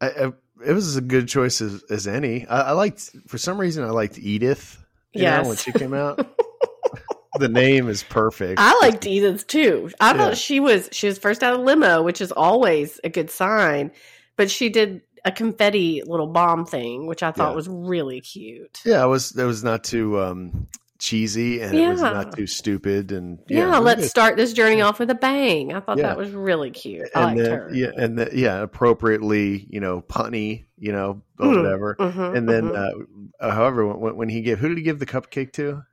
I, 0.00 0.06
I, 0.26 0.32
it 0.66 0.72
was 0.72 0.96
a 0.96 1.00
good 1.00 1.28
choice 1.28 1.60
as, 1.60 1.82
as 1.90 2.06
any. 2.06 2.46
I, 2.46 2.60
I 2.68 2.72
liked, 2.72 3.10
for 3.26 3.38
some 3.38 3.58
reason, 3.58 3.84
I 3.84 3.90
liked 3.90 4.18
Edith. 4.18 4.78
Yeah, 5.12 5.42
when 5.42 5.56
she 5.56 5.72
came 5.72 5.92
out, 5.92 6.24
the 7.38 7.48
name 7.48 7.88
is 7.88 8.02
perfect. 8.04 8.60
I 8.60 8.78
liked 8.80 9.06
Edith 9.06 9.46
too. 9.46 9.90
I 10.00 10.12
Yeah. 10.12 10.18
thought 10.18 10.36
she 10.36 10.60
was 10.60 10.88
she 10.92 11.06
was 11.08 11.18
first 11.18 11.42
out 11.42 11.54
of 11.54 11.60
limo, 11.60 12.02
which 12.02 12.20
is 12.20 12.30
always 12.32 13.00
a 13.02 13.08
good 13.08 13.30
sign. 13.30 13.90
But 14.36 14.50
she 14.50 14.68
did 14.68 15.02
a 15.24 15.32
confetti 15.32 16.02
little 16.06 16.26
bomb 16.26 16.64
thing, 16.66 17.06
which 17.06 17.22
I 17.22 17.30
thought 17.32 17.50
Yeah. 17.50 17.56
was 17.56 17.68
really 17.68 18.20
cute. 18.20 18.80
Yeah, 18.84 19.02
I 19.02 19.06
was. 19.06 19.30
That 19.30 19.44
was 19.46 19.62
not 19.64 19.84
too 19.84 20.18
um, 20.20 20.66
cheesy 20.98 21.62
and 21.62 21.74
it 21.74 21.88
was 21.88 22.02
not 22.02 22.36
too 22.36 22.46
stupid 22.46 23.10
and 23.10 23.38
Yeah, 23.48 23.68
it 23.68 23.70
was 23.70 23.80
let's 23.80 24.00
good. 24.02 24.10
start 24.10 24.36
this 24.36 24.52
journey 24.52 24.82
off 24.82 24.98
with 24.98 25.08
a 25.08 25.14
bang. 25.14 25.72
I 25.72 25.80
thought 25.80 25.96
Yeah. 25.96 26.08
that 26.08 26.18
was 26.18 26.30
really 26.30 26.70
cute. 26.70 27.08
I 27.14 27.20
and 27.22 27.24
liked 27.38 27.38
then 27.48 27.50
her. 27.58 27.70
yeah 27.74 27.90
and 27.96 28.18
then, 28.18 28.28
yeah 28.34 28.60
appropriately 28.60 29.66
you 29.70 29.80
know 29.80 30.02
punny 30.02 30.66
you 30.76 30.92
know 30.92 31.22
or 31.38 31.46
Mhm, 31.46 31.56
whatever 31.62 31.96
Mhm, 31.98 32.36
and 32.36 32.46
then 32.48 32.64
mhm. 32.68 32.74
uh, 33.40 33.44
uh, 33.46 33.50
however 33.50 33.86
when, 33.86 34.14
when 34.16 34.28
he 34.28 34.42
gave 34.42 34.58
who 34.58 34.68
did 34.68 34.76
he 34.76 34.84
give 34.84 34.98
the 34.98 35.06
cupcake 35.06 35.52
to 35.54 35.84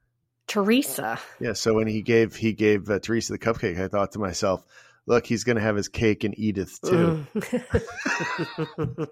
Theresa. 0.45 1.19
yeah 1.39 1.53
so 1.53 1.73
when 1.73 1.87
he 1.87 2.01
gave 2.01 2.35
he 2.35 2.51
gave 2.53 2.89
uh, 2.89 2.99
theresa 2.99 3.31
the 3.33 3.39
cupcake 3.39 3.79
i 3.79 3.87
thought 3.87 4.11
to 4.13 4.19
myself 4.19 4.65
look 5.07 5.25
he's 5.25 5.43
gonna 5.43 5.59
have 5.61 5.75
his 5.75 5.87
cake 5.87 6.23
and 6.23 6.37
edith 6.37 6.79
too 6.85 7.25
Mm. 7.37 7.63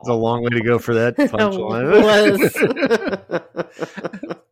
it's 0.00 0.08
a 0.08 0.14
long 0.14 0.42
way 0.42 0.50
to 0.50 0.62
go 0.62 0.78
for 0.78 0.94
that 0.94 1.16
punchline 1.18 1.86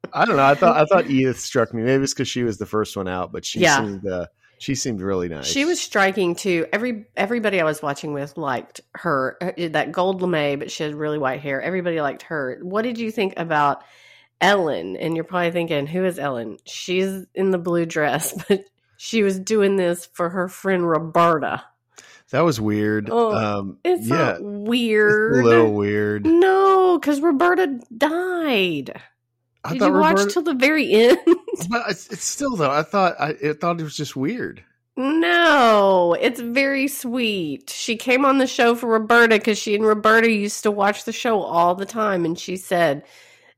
i 0.12 0.24
don't 0.24 0.36
know 0.36 0.44
i 0.44 0.54
thought 0.54 0.76
i 0.76 0.84
thought 0.84 1.08
edith 1.10 1.38
struck 1.40 1.72
me 1.72 1.82
maybe 1.82 2.04
it's 2.04 2.12
because 2.14 2.28
she 2.28 2.42
was 2.44 2.58
the 2.58 2.66
first 2.66 2.96
one 2.96 3.08
out 3.08 3.32
but 3.32 3.44
she 3.44 3.60
Yeah. 3.60 3.78
seemed 3.84 4.06
uh, 4.06 4.26
she 4.58 4.74
seemed 4.76 5.00
really 5.00 5.28
nice 5.28 5.46
She 5.46 5.64
was 5.64 5.80
striking 5.80 6.36
too. 6.36 6.64
Every 6.72 7.06
everybody 7.16 7.60
I 7.60 7.64
was 7.64 7.82
watching 7.82 8.12
with 8.14 8.38
liked 8.38 8.80
her. 8.94 9.36
Uh, 9.40 9.50
That 9.70 9.90
gold 9.90 10.22
lame, 10.22 10.60
but 10.60 10.70
she 10.70 10.84
had 10.84 10.94
really 10.94 11.18
white 11.18 11.40
hair. 11.40 11.60
Everybody 11.60 12.00
liked 12.00 12.22
her. 12.22 12.60
What 12.62 12.82
did 12.82 12.96
you 12.96 13.10
think 13.10 13.34
about 13.36 13.82
Ellen? 14.40 14.96
And 14.96 15.16
you're 15.16 15.24
probably 15.24 15.50
thinking, 15.50 15.88
who 15.88 16.04
is 16.04 16.20
Ellen? 16.20 16.58
She's 16.64 17.26
in 17.34 17.50
the 17.50 17.58
blue 17.58 17.84
dress, 17.84 18.32
but 18.48 18.64
she 18.96 19.22
was 19.22 19.38
doing 19.38 19.76
this 19.76 20.06
for 20.06 20.28
her 20.30 20.48
friend 20.48 20.88
Roberta. 20.88 21.62
that 22.30 22.40
was 22.42 22.60
weird 22.60 23.08
Oh, 23.10 23.34
um 23.34 23.78
It's 23.84 24.06
yeah 24.06 24.38
weird. 24.40 25.44
a 25.44 25.48
little 25.48 25.72
weird 25.74 26.24
No, 26.26 26.98
because 26.98 27.20
Roberta 27.20 27.78
died. 27.96 29.00
I 29.64 29.72
Did 29.72 29.82
you 29.82 29.92
watch 29.92 30.32
till 30.32 30.42
the 30.42 30.54
very 30.54 30.90
end? 30.92 31.18
But 31.70 31.88
it's, 31.90 32.08
it's 32.08 32.24
still 32.24 32.56
though. 32.56 32.70
I 32.70 32.82
thought 32.82 33.14
I, 33.18 33.28
I 33.30 33.52
thought 33.52 33.80
it 33.80 33.84
was 33.84 33.96
just 33.96 34.16
weird. 34.16 34.62
No, 34.96 36.16
it's 36.20 36.40
very 36.40 36.88
sweet. 36.88 37.70
She 37.70 37.96
came 37.96 38.24
on 38.24 38.38
the 38.38 38.46
show 38.46 38.74
for 38.74 38.86
Roberta 38.88 39.36
because 39.36 39.58
she 39.58 39.74
and 39.74 39.84
Roberta 39.84 40.30
used 40.30 40.62
to 40.64 40.70
watch 40.70 41.04
the 41.04 41.12
show 41.12 41.40
all 41.42 41.74
the 41.74 41.86
time. 41.86 42.24
And 42.24 42.38
she 42.38 42.56
said, 42.56 43.04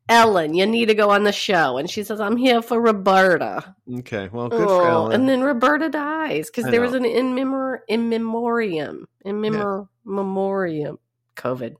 Ellen, 0.08 0.54
you 0.54 0.66
need 0.66 0.86
to 0.86 0.94
go 0.94 1.10
on 1.10 1.24
the 1.24 1.32
show. 1.32 1.78
And 1.78 1.90
she 1.90 2.04
says, 2.04 2.20
I'm 2.20 2.36
here 2.36 2.62
for 2.62 2.80
Roberta. 2.80 3.74
Okay, 3.98 4.28
well, 4.32 4.48
good 4.48 4.68
for 4.68 4.82
Oh, 4.82 4.86
Ellen. 4.88 5.12
and 5.12 5.28
then 5.28 5.42
Roberta 5.42 5.88
dies 5.88 6.46
because 6.50 6.70
there 6.70 6.80
was 6.80 6.94
an 6.94 7.04
in, 7.04 7.34
memor- 7.34 7.82
in 7.88 8.08
memoriam. 8.08 9.08
In 9.24 9.40
memor- 9.40 9.88
memoriam. 10.04 10.98
COVID. 11.36 11.74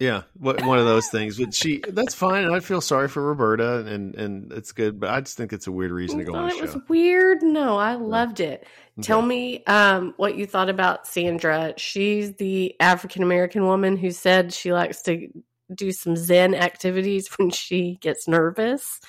yeah, 0.00 0.22
what, 0.38 0.64
one 0.64 0.78
of 0.78 0.86
those 0.86 1.08
things. 1.08 1.38
But 1.38 1.54
she, 1.54 1.82
that's 1.86 2.14
fine. 2.14 2.44
And 2.44 2.54
I 2.54 2.60
feel 2.60 2.80
sorry 2.80 3.06
for 3.08 3.22
Roberta, 3.22 3.84
and 3.86 4.14
and 4.16 4.50
it's 4.52 4.72
good. 4.72 4.98
But 4.98 5.10
I 5.10 5.20
just 5.20 5.36
think 5.36 5.52
it's 5.52 5.66
a 5.68 5.72
weird 5.72 5.92
reason 5.92 6.18
to 6.18 6.24
go 6.24 6.34
on 6.34 6.48
the 6.48 6.54
it 6.54 6.58
show. 6.58 6.64
was 6.64 6.76
weird. 6.88 7.42
No, 7.42 7.76
I 7.76 7.94
loved 7.94 8.40
it. 8.40 8.66
Tell 9.02 9.22
me 9.22 9.64
um, 9.64 10.12
what 10.16 10.36
you 10.36 10.44
thought 10.46 10.68
about 10.68 11.06
Sandra. 11.06 11.72
She's 11.76 12.34
the 12.34 12.74
African 12.80 13.22
American 13.22 13.64
woman 13.64 13.96
who 13.96 14.10
said 14.10 14.52
she 14.52 14.72
likes 14.72 15.02
to 15.02 15.28
do 15.74 15.92
some 15.92 16.16
Zen 16.16 16.54
activities 16.54 17.28
when 17.38 17.50
she 17.50 17.98
gets 18.00 18.28
nervous. 18.28 19.00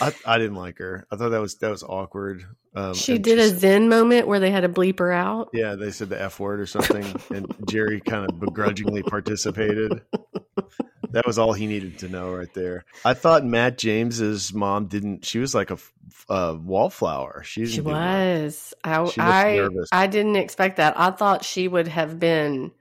I, 0.00 0.14
I 0.24 0.38
didn't 0.38 0.56
like 0.56 0.78
her. 0.78 1.06
I 1.10 1.16
thought 1.16 1.30
that 1.30 1.40
was 1.40 1.56
that 1.56 1.70
was 1.70 1.82
awkward. 1.82 2.44
Um, 2.74 2.94
she 2.94 3.18
did 3.18 3.38
a 3.38 3.48
Zen 3.48 3.88
moment 3.88 4.28
where 4.28 4.38
they 4.38 4.50
had 4.50 4.60
to 4.60 4.68
bleep 4.68 4.98
her 4.98 5.10
out. 5.10 5.48
Yeah, 5.52 5.74
they 5.74 5.90
said 5.90 6.10
the 6.10 6.20
f 6.20 6.38
word 6.38 6.60
or 6.60 6.66
something, 6.66 7.04
and 7.34 7.52
Gerry 7.66 8.00
kind 8.00 8.30
of 8.30 8.38
begrudgingly 8.38 9.02
participated. 9.02 10.02
That 11.10 11.26
was 11.26 11.38
all 11.38 11.54
he 11.54 11.66
needed 11.66 11.98
to 12.00 12.08
know 12.08 12.34
right 12.34 12.52
there. 12.52 12.84
I 13.04 13.14
thought 13.14 13.44
Matt 13.44 13.78
James's 13.78 14.52
mom 14.52 14.86
didn't. 14.86 15.24
She 15.24 15.38
was 15.38 15.54
like 15.54 15.70
a 15.70 15.78
wallflower. 16.54 17.42
She, 17.44 17.66
She 17.66 17.80
was. 17.80 18.74
I 18.84 19.04
She 19.06 19.20
I. 19.20 19.68
I 19.90 20.06
didn't 20.06 20.36
expect 20.36 20.76
that. 20.76 20.98
I 21.00 21.10
thought 21.10 21.44
she 21.44 21.66
would 21.66 21.88
have 21.88 22.20
been 22.20 22.72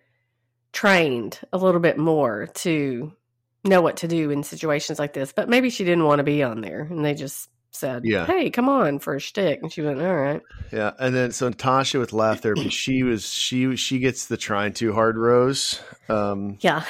trained 0.73 1.39
a 1.53 1.57
little 1.57 1.79
bit 1.79 1.97
more 1.97 2.47
to 2.55 3.13
know 3.63 3.81
what 3.81 3.97
to 3.97 4.07
do 4.07 4.29
in 4.31 4.43
situations 4.43 4.99
like 4.99 5.13
this. 5.13 5.31
But 5.33 5.49
maybe 5.49 5.69
she 5.69 5.83
didn't 5.83 6.05
want 6.05 6.19
to 6.19 6.23
be 6.23 6.43
on 6.43 6.61
there, 6.61 6.81
and 6.81 7.03
they 7.03 7.13
just 7.13 7.49
said, 7.71 8.03
Yeah. 8.05 8.25
"Hey, 8.25 8.49
come 8.49 8.69
on 8.69 8.99
for 8.99 9.15
a 9.15 9.19
shtick," 9.19 9.59
and 9.61 9.71
she 9.71 9.81
went, 9.81 10.01
"All 10.01 10.15
right." 10.15 10.41
Yeah, 10.71 10.91
and 10.99 11.13
then 11.15 11.31
so 11.31 11.49
Tasha 11.51 11.99
with 11.99 12.13
laugh 12.13 12.41
therapy, 12.41 12.69
she 12.69 13.03
was 13.03 13.31
she 13.31 13.75
she 13.75 13.99
gets 13.99 14.27
the 14.27 14.37
trying 14.37 14.73
too 14.73 14.93
hard 14.93 15.17
rose. 15.17 15.79
Um, 16.09 16.57
Yeah. 16.61 16.83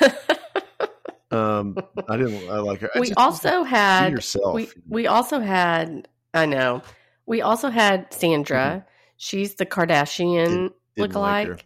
um, 1.30 1.76
I 2.08 2.16
didn't 2.16 2.48
I 2.50 2.58
like 2.58 2.80
her. 2.80 2.90
I 2.94 3.00
we 3.00 3.12
also 3.14 3.62
had 3.62 4.12
yourself. 4.12 4.54
we 4.54 4.68
we 4.88 5.06
also 5.06 5.40
had 5.40 6.08
I 6.34 6.46
know 6.46 6.82
we 7.26 7.42
also 7.42 7.70
had 7.70 8.12
Sandra. 8.12 8.86
She's 9.16 9.54
the 9.56 9.66
Kardashian 9.66 10.46
Mm-hmm. 10.46 11.02
Didn't 11.02 11.14
like 11.14 11.48
lookalike, 11.48 11.60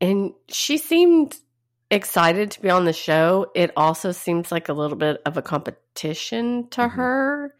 and 0.00 0.32
she 0.48 0.76
seemed 0.76 1.36
excited 1.90 2.50
to 2.52 2.60
be 2.60 2.70
on 2.70 2.84
the 2.84 2.92
show. 2.92 3.50
It 3.54 3.70
also 3.76 4.12
seems 4.12 4.50
like 4.50 4.68
a 4.68 4.72
little 4.72 4.96
bit 4.96 5.20
of 5.24 5.36
a 5.36 5.42
competition 5.42 6.68
to 6.70 6.82
Mhm. 6.82 6.90
her. 6.92 7.54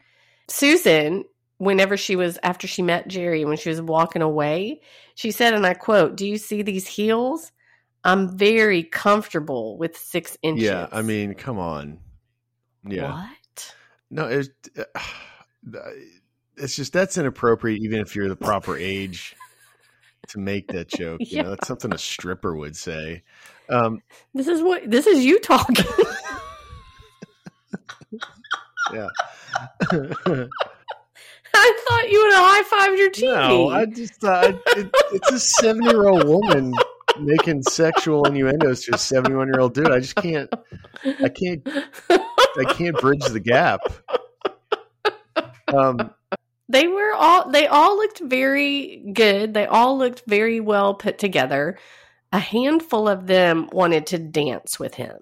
Susan, 0.47 1.25
whenever 1.57 1.97
she 1.97 2.15
was 2.15 2.37
after 2.43 2.67
she 2.67 2.81
met 2.81 3.07
Gerry, 3.07 3.45
when 3.45 3.57
she 3.57 3.69
was 3.69 3.81
walking 3.81 4.21
away, 4.21 4.81
she 5.15 5.31
said, 5.31 5.53
and 5.53 5.65
I 5.65 5.73
quote, 5.73 6.15
"Do 6.15 6.27
you 6.27 6.37
see 6.37 6.61
these 6.61 6.87
heels? 6.87 7.51
I'm 8.03 8.37
very 8.37 8.83
comfortable 8.83 9.77
with 9.77 9.97
six 9.97 10.37
inches." 10.41 10.63
Yeah, 10.63 10.87
I 10.91 11.01
mean, 11.01 11.33
come 11.33 11.57
on. 11.59 11.99
Yeah, 12.85 13.11
what? 13.13 13.75
no, 14.09 14.27
it's 14.27 14.49
it's 16.55 16.75
just 16.75 16.93
that's 16.93 17.17
inappropriate, 17.17 17.81
even 17.81 17.99
if 17.99 18.15
you're 18.15 18.29
the 18.29 18.35
proper 18.35 18.77
age 18.77 19.35
to 20.29 20.39
make 20.39 20.67
that 20.69 20.87
joke. 20.87 21.21
You 21.21 21.37
know, 21.43 21.43
Yeah. 21.43 21.49
that's 21.51 21.67
something 21.67 21.93
a 21.93 21.97
stripper 21.97 22.55
would 22.55 22.75
say. 22.75 23.23
Um, 23.69 24.01
This 24.33 24.47
is 24.47 24.61
what 24.61 24.89
this 24.89 25.07
is 25.07 25.23
you 25.23 25.39
talking. 25.39 25.85
yeah. 28.93 29.07
I 31.59 31.81
thought 31.89 32.09
you 32.09 32.21
would 32.23 32.33
have 32.33 32.45
high 32.45 32.63
fived 32.63 32.97
your 32.97 33.09
TV. 33.09 33.33
No, 33.33 33.69
I 33.69 33.85
just 33.85 34.15
thought 34.15 34.45
it, 34.77 34.89
it's 35.11 35.31
a 35.31 35.39
seven 35.39 35.83
year 35.83 36.07
old 36.07 36.27
woman 36.27 36.73
making 37.19 37.63
sexual 37.63 38.25
innuendos 38.25 38.83
to 38.85 38.95
a 38.95 38.97
seventy 38.97 39.35
one 39.35 39.47
year 39.47 39.59
old 39.59 39.73
dude. 39.73 39.91
I 39.91 39.99
just 39.99 40.15
can't. 40.15 40.49
I 41.03 41.29
can't. 41.29 41.67
I 42.09 42.63
can't 42.69 42.97
bridge 42.99 43.25
the 43.25 43.39
gap. 43.39 43.81
Um, 45.73 46.11
they 46.69 46.87
were 46.87 47.13
all 47.13 47.49
they 47.49 47.67
all 47.67 47.97
looked 47.97 48.19
very 48.19 49.03
good. 49.13 49.53
They 49.53 49.65
all 49.65 49.97
looked 49.97 50.23
very 50.27 50.59
well 50.59 50.93
put 50.93 51.17
together. 51.17 51.77
A 52.33 52.39
handful 52.39 53.07
of 53.07 53.27
them 53.27 53.69
wanted 53.71 54.07
to 54.07 54.17
dance 54.19 54.79
with 54.79 54.93
him. 54.95 55.17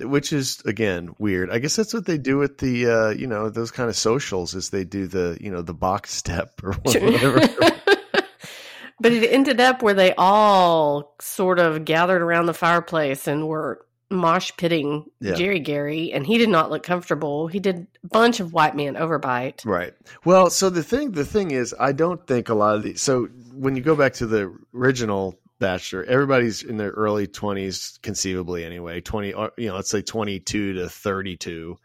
which 0.00 0.32
is 0.32 0.60
again 0.64 1.14
weird. 1.18 1.50
I 1.50 1.58
guess 1.60 1.76
that's 1.76 1.94
what 1.94 2.06
they 2.06 2.18
do 2.18 2.36
with 2.38 2.58
the 2.58 2.86
uh, 2.90 3.08
you 3.10 3.26
know 3.28 3.48
those 3.48 3.70
kind 3.70 3.88
of 3.88 3.96
socials 3.96 4.54
is 4.54 4.70
they 4.70 4.84
do 4.84 5.06
the 5.06 5.38
you 5.40 5.50
know 5.50 5.62
the 5.62 5.74
box 5.74 6.12
step 6.14 6.60
or 6.64 6.72
whatever. 6.82 7.40
but 9.00 9.12
it 9.12 9.32
ended 9.32 9.60
up 9.60 9.82
where 9.82 9.94
they 9.94 10.14
all 10.16 11.14
sort 11.20 11.58
of 11.58 11.84
gathered 11.84 12.22
around 12.22 12.46
the 12.46 12.54
fireplace 12.54 13.26
and 13.28 13.46
were 13.46 13.84
mosh 14.10 14.50
pitting 14.56 15.04
Yeah. 15.20 15.34
Gerry 15.34 15.60
Gary, 15.60 16.12
and 16.12 16.26
he 16.26 16.38
did 16.38 16.48
not 16.48 16.70
look 16.70 16.82
comfortable. 16.82 17.46
He 17.46 17.60
did 17.60 17.86
a 18.02 18.06
bunch 18.08 18.40
of 18.40 18.52
white 18.52 18.74
man 18.74 18.94
overbite. 18.94 19.64
Right. 19.64 19.92
Well, 20.24 20.50
so 20.50 20.70
the 20.70 20.82
thing 20.82 21.12
the 21.12 21.24
thing 21.26 21.50
is, 21.52 21.74
I 21.78 21.92
don't 21.92 22.26
think 22.26 22.48
a 22.48 22.54
lot 22.54 22.74
of 22.74 22.82
these. 22.82 23.00
So 23.00 23.26
when 23.54 23.76
you 23.76 23.82
go 23.82 23.94
back 23.94 24.14
to 24.14 24.26
the 24.26 24.52
original 24.74 25.38
Bachelor, 25.58 26.04
everybody's 26.04 26.62
in 26.62 26.76
their 26.76 26.90
early 26.90 27.26
twenties, 27.26 27.98
conceivably 28.02 28.64
anyway. 28.64 29.00
Twenty, 29.00 29.28
you 29.56 29.68
know, 29.68 29.74
let's 29.74 29.90
say 29.90 30.02
twenty-two 30.02 30.74
to 30.74 30.88
thirty-two, 30.88 31.76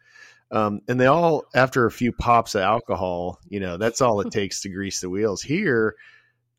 um, 0.52 0.82
and 0.88 1.00
they 1.00 1.08
all 1.08 1.46
after 1.56 1.86
a 1.86 1.92
few 1.92 2.12
pops 2.12 2.56
of 2.56 2.62
alcohol, 2.62 3.40
you 3.50 3.60
know, 3.60 3.78
that's 3.78 4.02
all 4.02 4.22
it 4.22 4.32
takes 4.32 4.62
to 4.62 4.70
grease 4.70 5.02
the 5.02 5.10
wheels. 5.10 5.42
Here, 5.42 5.96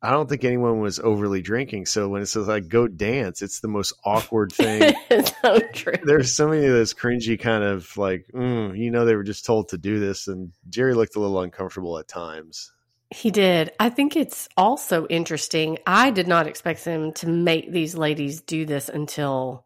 I 0.04 0.10
don't 0.10 0.28
think 0.28 0.44
anyone 0.44 0.80
was 0.80 0.98
overly 0.98 1.40
drinking. 1.40 1.86
So 1.86 2.08
when 2.08 2.20
it 2.20 2.26
says 2.26 2.46
like 2.46 2.68
go 2.68 2.86
dance, 2.88 3.40
it's 3.40 3.60
the 3.60 3.68
most 3.68 3.94
awkward 4.04 4.52
thing. 4.52 4.92
so 5.42 5.60
true. 5.72 5.94
There's 6.02 6.30
so 6.30 6.48
many 6.48 6.66
of 6.66 6.72
those 6.72 6.92
cringy 6.92 7.40
kind 7.40 7.64
of 7.64 7.96
like, 7.96 8.26
mm, 8.34 8.76
you 8.76 8.90
know, 8.90 9.06
they 9.06 9.16
were 9.16 9.22
just 9.22 9.46
told 9.46 9.70
to 9.70 9.78
do 9.78 10.00
this, 10.00 10.28
and 10.28 10.52
Gerry 10.68 10.94
looked 10.94 11.16
a 11.16 11.20
little 11.20 11.40
uncomfortable 11.40 11.98
at 11.98 12.06
times. 12.06 12.70
He 13.10 13.30
did. 13.30 13.70
I 13.78 13.90
think 13.90 14.16
it's 14.16 14.48
also 14.56 15.06
interesting. 15.06 15.78
I 15.86 16.10
did 16.10 16.26
not 16.26 16.46
expect 16.46 16.84
them 16.84 17.12
to 17.14 17.28
make 17.28 17.70
these 17.70 17.94
ladies 17.94 18.40
do 18.40 18.64
this 18.66 18.88
until 18.88 19.64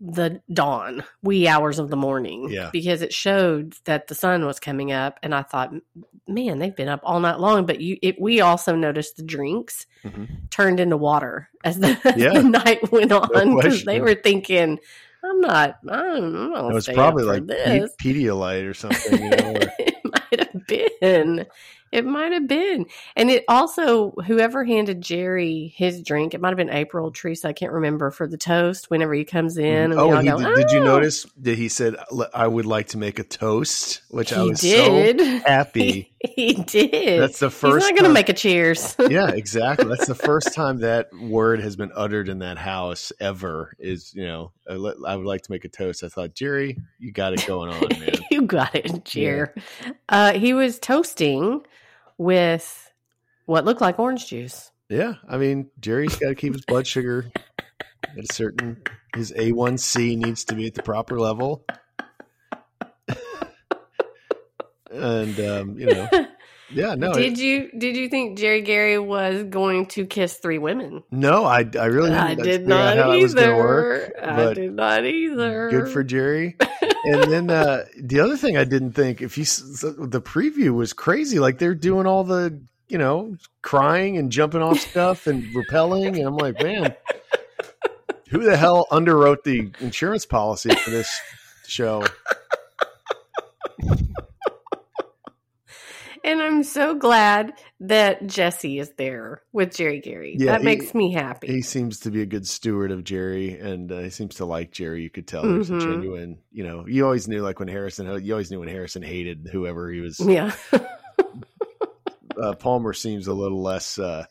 the 0.00 0.40
dawn, 0.52 1.04
wee 1.22 1.46
hours 1.46 1.78
of 1.78 1.88
the 1.90 1.96
morning. 1.96 2.48
Yeah. 2.50 2.70
Because 2.72 3.02
it 3.02 3.12
showed 3.12 3.74
that 3.84 4.08
the 4.08 4.14
sun 4.14 4.46
was 4.46 4.58
coming 4.58 4.90
up, 4.90 5.18
and 5.22 5.34
I 5.34 5.42
thought, 5.42 5.72
man, 6.26 6.58
they've 6.58 6.74
been 6.74 6.88
up 6.88 7.00
all 7.04 7.20
night 7.20 7.38
long. 7.38 7.66
But 7.66 7.80
you, 7.80 7.98
it, 8.02 8.20
we 8.20 8.40
also 8.40 8.74
noticed 8.74 9.16
the 9.16 9.22
drinks 9.22 9.86
Mhm. 10.04 10.50
turned 10.50 10.80
into 10.80 10.96
water 10.96 11.48
as 11.62 11.78
the, 11.78 11.96
Yeah. 12.16 12.32
the 12.32 12.42
night 12.42 12.90
went 12.90 13.12
on 13.12 13.28
because 13.28 13.60
question. 13.60 13.86
they 13.86 14.00
were 14.00 14.14
thinking, 14.16 14.78
I'm 15.24 15.40
not. 15.40 15.78
I'm, 15.88 16.52
I'm 16.54 16.70
It 16.70 16.74
was 16.74 16.88
probably 16.88 17.22
like 17.24 17.46
this. 17.46 17.92
Pe- 18.00 18.12
Pedialyte 18.14 18.68
or 18.68 18.74
something. 18.74 19.22
You 19.22 19.30
know, 19.30 19.52
or- 19.52 19.72
it 19.78 19.96
might 20.04 20.40
have 20.40 20.66
been. 20.66 21.46
It 21.92 22.06
might 22.06 22.32
have 22.32 22.48
been. 22.48 22.86
And 23.16 23.30
it 23.30 23.44
also, 23.48 24.12
whoever 24.26 24.64
handed 24.64 25.02
Gerry 25.02 25.74
his 25.76 26.02
drink, 26.02 26.32
it 26.32 26.40
might 26.40 26.48
have 26.48 26.56
been 26.56 26.70
April, 26.70 27.12
Theresa, 27.12 27.48
I 27.48 27.52
can't 27.52 27.72
remember, 27.72 28.10
for 28.10 28.26
the 28.26 28.38
toast 28.38 28.90
whenever 28.90 29.12
he 29.12 29.24
comes 29.24 29.58
in. 29.58 29.92
And 29.92 29.94
oh, 29.94 30.18
he 30.18 30.26
go, 30.26 30.38
did, 30.38 30.54
did 30.56 30.70
you 30.70 30.80
"Oh." 30.80 30.84
notice 30.84 31.26
that 31.42 31.58
he 31.58 31.68
said, 31.68 31.96
I 32.32 32.46
would 32.46 32.64
like 32.64 32.88
to 32.88 32.98
make 32.98 33.18
a 33.18 33.24
toast, 33.24 34.00
which 34.08 34.32
I 34.32 34.42
was 34.42 34.60
did. 34.60 35.20
so 35.20 35.38
happy. 35.46 36.12
He, 36.24 36.54
did. 36.54 37.20
That's 37.20 37.40
the 37.40 37.50
first 37.50 37.74
He's 37.74 37.90
not 37.90 37.98
going 37.98 38.08
to 38.08 38.14
make 38.14 38.28
a 38.28 38.32
cheers. 38.32 38.96
yeah, 39.10 39.28
exactly. 39.34 39.88
That's 39.88 40.06
the 40.06 40.14
first 40.14 40.54
time 40.54 40.78
that 40.78 41.12
word 41.12 41.60
has 41.60 41.76
been 41.76 41.90
uttered 41.94 42.28
in 42.28 42.38
that 42.38 42.58
house 42.58 43.12
ever. 43.20 43.74
Is 43.78 44.14
you 44.14 44.24
know, 44.24 44.52
I, 44.70 44.76
would 44.76 45.26
like 45.26 45.42
to 45.42 45.50
make 45.50 45.64
a 45.64 45.68
toast. 45.68 46.04
I 46.04 46.08
thought, 46.08 46.34
Gerry, 46.34 46.78
you 46.98 47.12
got 47.12 47.32
it 47.32 47.44
going 47.46 47.70
on, 47.70 48.00
man. 48.00 48.14
you 48.30 48.42
got 48.42 48.74
it, 48.74 49.04
Jer. 49.04 49.54
Uh, 50.08 50.32
he 50.34 50.54
was 50.54 50.78
toasting 50.78 51.62
with 52.22 52.90
what 53.46 53.64
looked 53.64 53.80
like 53.80 53.98
orange 53.98 54.28
juice. 54.28 54.70
Yeah, 54.88 55.14
I 55.28 55.38
mean, 55.38 55.70
Gerry's 55.80 56.16
got 56.16 56.28
to 56.28 56.34
keep 56.34 56.52
his 56.52 56.64
blood 56.66 56.86
sugar 56.86 57.30
at 58.04 58.18
a 58.18 58.32
certain. 58.32 58.82
His 59.14 59.32
A1C 59.32 60.16
needs 60.18 60.44
to 60.46 60.54
be 60.54 60.66
at 60.66 60.74
the 60.74 60.82
proper 60.82 61.18
level, 61.18 61.64
and 64.90 65.40
um, 65.40 65.78
you 65.78 65.86
know, 65.86 66.08
yeah, 66.70 66.94
no, 66.94 67.12
did 67.12 67.38
you 67.38 67.70
did 67.76 67.96
you 67.96 68.08
think 68.08 68.38
Gerry 68.38 68.62
Gary 68.62 68.98
was 68.98 69.44
going 69.44 69.86
to 69.86 70.06
kiss 70.06 70.36
three 70.38 70.58
women? 70.58 71.02
no, 71.10 71.44
I, 71.44 71.68
I 71.78 71.86
really 71.86 72.10
didn't 72.10 72.16
I 72.20 72.34
did 72.34 72.66
not 72.66 72.96
how 72.96 73.12
it 73.12 73.22
was 73.22 73.34
work, 73.34 74.12
either. 74.22 74.50
I 74.50 74.54
did 74.54 74.72
not 74.72 75.04
either. 75.04 75.70
Good 75.70 75.88
for 75.88 76.02
Gerry. 76.04 76.56
And 77.04 77.30
then 77.30 77.50
uh, 77.50 77.84
the 78.00 78.20
other 78.20 78.36
thing 78.36 78.56
I 78.56 78.64
didn't 78.64 78.92
think 78.92 79.20
if 79.20 79.36
you 79.36 79.44
the 79.44 80.22
preview 80.22 80.74
was 80.74 80.92
crazy. 80.92 81.38
Like 81.38 81.58
they're 81.58 81.74
doing 81.74 82.06
all 82.06 82.24
the 82.24 82.60
you 82.88 82.98
know 82.98 83.36
crying 83.62 84.16
and 84.18 84.30
jumping 84.30 84.62
off 84.62 84.78
stuff 84.78 85.26
and 85.26 85.54
repelling, 85.54 86.16
and 86.16 86.26
I'm 86.26 86.36
like, 86.36 86.62
man, 86.62 86.94
who 88.28 88.44
the 88.44 88.56
hell 88.56 88.86
underwrote 88.90 89.42
the 89.44 89.70
insurance 89.80 90.26
policy 90.26 90.74
for 90.74 90.90
this 90.90 91.20
show? 91.66 92.04
And 96.24 96.40
I'm 96.40 96.62
so 96.62 96.94
glad 96.94 97.52
that 97.80 98.26
Jesse 98.28 98.78
is 98.78 98.90
there 98.96 99.42
with 99.52 99.74
Gerry 99.74 100.00
Gary. 100.00 100.36
Yeah, 100.38 100.52
that 100.52 100.60
he- 100.60 100.64
makes 100.64 100.94
me 100.94 101.12
happy. 101.12 101.48
He 101.48 101.62
seems 101.62 102.00
to 102.00 102.10
be 102.10 102.22
a 102.22 102.26
good 102.26 102.46
steward 102.46 102.92
of 102.92 103.02
Gerry, 103.02 103.58
and 103.58 103.90
uh, 103.90 103.98
he 104.00 104.10
seems 104.10 104.36
to 104.36 104.44
like 104.44 104.70
Gerry. 104.70 105.02
You 105.02 105.10
could 105.10 105.26
tell 105.26 105.42
there's 105.42 105.70
a 105.70 105.74
Mhm. 105.74 105.80
genuine, 105.80 106.38
you 106.52 106.62
know, 106.64 106.86
you 106.86 107.04
always 107.04 107.26
knew 107.26 107.42
like 107.42 107.58
when 107.58 107.68
Harrison, 107.68 108.24
you 108.24 108.32
always 108.32 108.50
knew 108.52 108.60
when 108.60 108.68
Harrison 108.68 109.02
hated 109.02 109.48
whoever 109.50 109.90
he 109.90 110.00
was. 110.00 110.20
yeah. 110.20 110.52
uh, 112.40 112.54
Palmer 112.54 112.92
seems 112.92 113.26
a 113.26 113.34
little 113.34 113.62
less. 113.62 113.98
Uh, 113.98 114.24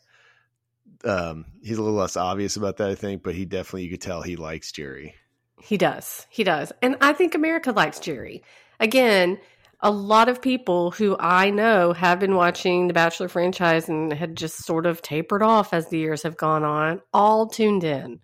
um, 1.04 1.46
he's 1.62 1.78
a 1.78 1.82
little 1.82 1.98
less 1.98 2.16
obvious 2.16 2.56
about 2.56 2.78
that, 2.78 2.88
I 2.90 2.94
think, 2.94 3.22
but 3.22 3.34
he 3.34 3.44
definitely 3.44 3.84
you 3.84 3.90
could 3.90 4.00
tell 4.00 4.22
he 4.22 4.36
likes 4.36 4.72
Gerry. 4.72 5.14
He 5.60 5.76
does. 5.76 6.26
He 6.30 6.42
does. 6.44 6.72
And 6.82 6.96
I 7.00 7.12
think 7.12 7.34
America 7.34 7.72
likes 7.72 8.00
Gerry. 8.00 8.42
Again, 8.80 9.38
a 9.82 9.90
lot 9.90 10.28
of 10.28 10.40
people 10.40 10.92
who 10.92 11.16
I 11.18 11.50
know 11.50 11.92
have 11.92 12.20
been 12.20 12.36
watching 12.36 12.86
the 12.86 12.94
Bachelor 12.94 13.28
franchise 13.28 13.88
and 13.88 14.12
had 14.12 14.36
just 14.36 14.64
sort 14.64 14.86
of 14.86 15.02
tapered 15.02 15.42
off 15.42 15.74
as 15.74 15.88
the 15.88 15.98
years 15.98 16.22
have 16.22 16.36
gone 16.36 16.62
on, 16.62 17.00
all 17.12 17.48
tuned 17.48 17.82
in 17.82 18.20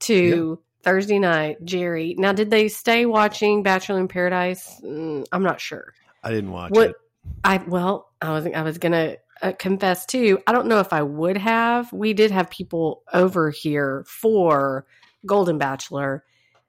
to 0.00 0.60
Thursday 0.82 1.18
night, 1.18 1.64
Gerry. 1.64 2.14
Now, 2.18 2.32
did 2.32 2.50
they 2.50 2.68
stay 2.68 3.06
watching 3.06 3.62
Bachelor 3.62 4.00
in 4.00 4.08
Paradise? 4.08 4.80
Mm, 4.84 5.24
I'm 5.32 5.42
not 5.42 5.60
sure. 5.60 5.94
I 6.22 6.30
didn't 6.30 6.52
watch 6.52 6.70
What 6.72 6.90
it. 6.90 6.96
I 7.44 7.58
well, 7.66 8.12
I 8.20 8.32
was 8.32 8.46
I 8.46 8.62
was 8.62 8.78
gonna 8.78 9.16
uh, 9.40 9.52
confess 9.58 10.06
too. 10.06 10.40
I 10.46 10.52
don't 10.52 10.66
know 10.66 10.80
if 10.80 10.92
I 10.92 11.02
would 11.02 11.36
have. 11.38 11.92
We 11.92 12.12
did 12.14 12.30
have 12.30 12.50
people 12.50 13.02
over 13.12 13.50
here 13.50 14.04
for 14.06 14.86
Golden 15.24 15.58
Bachelor. 15.58 16.24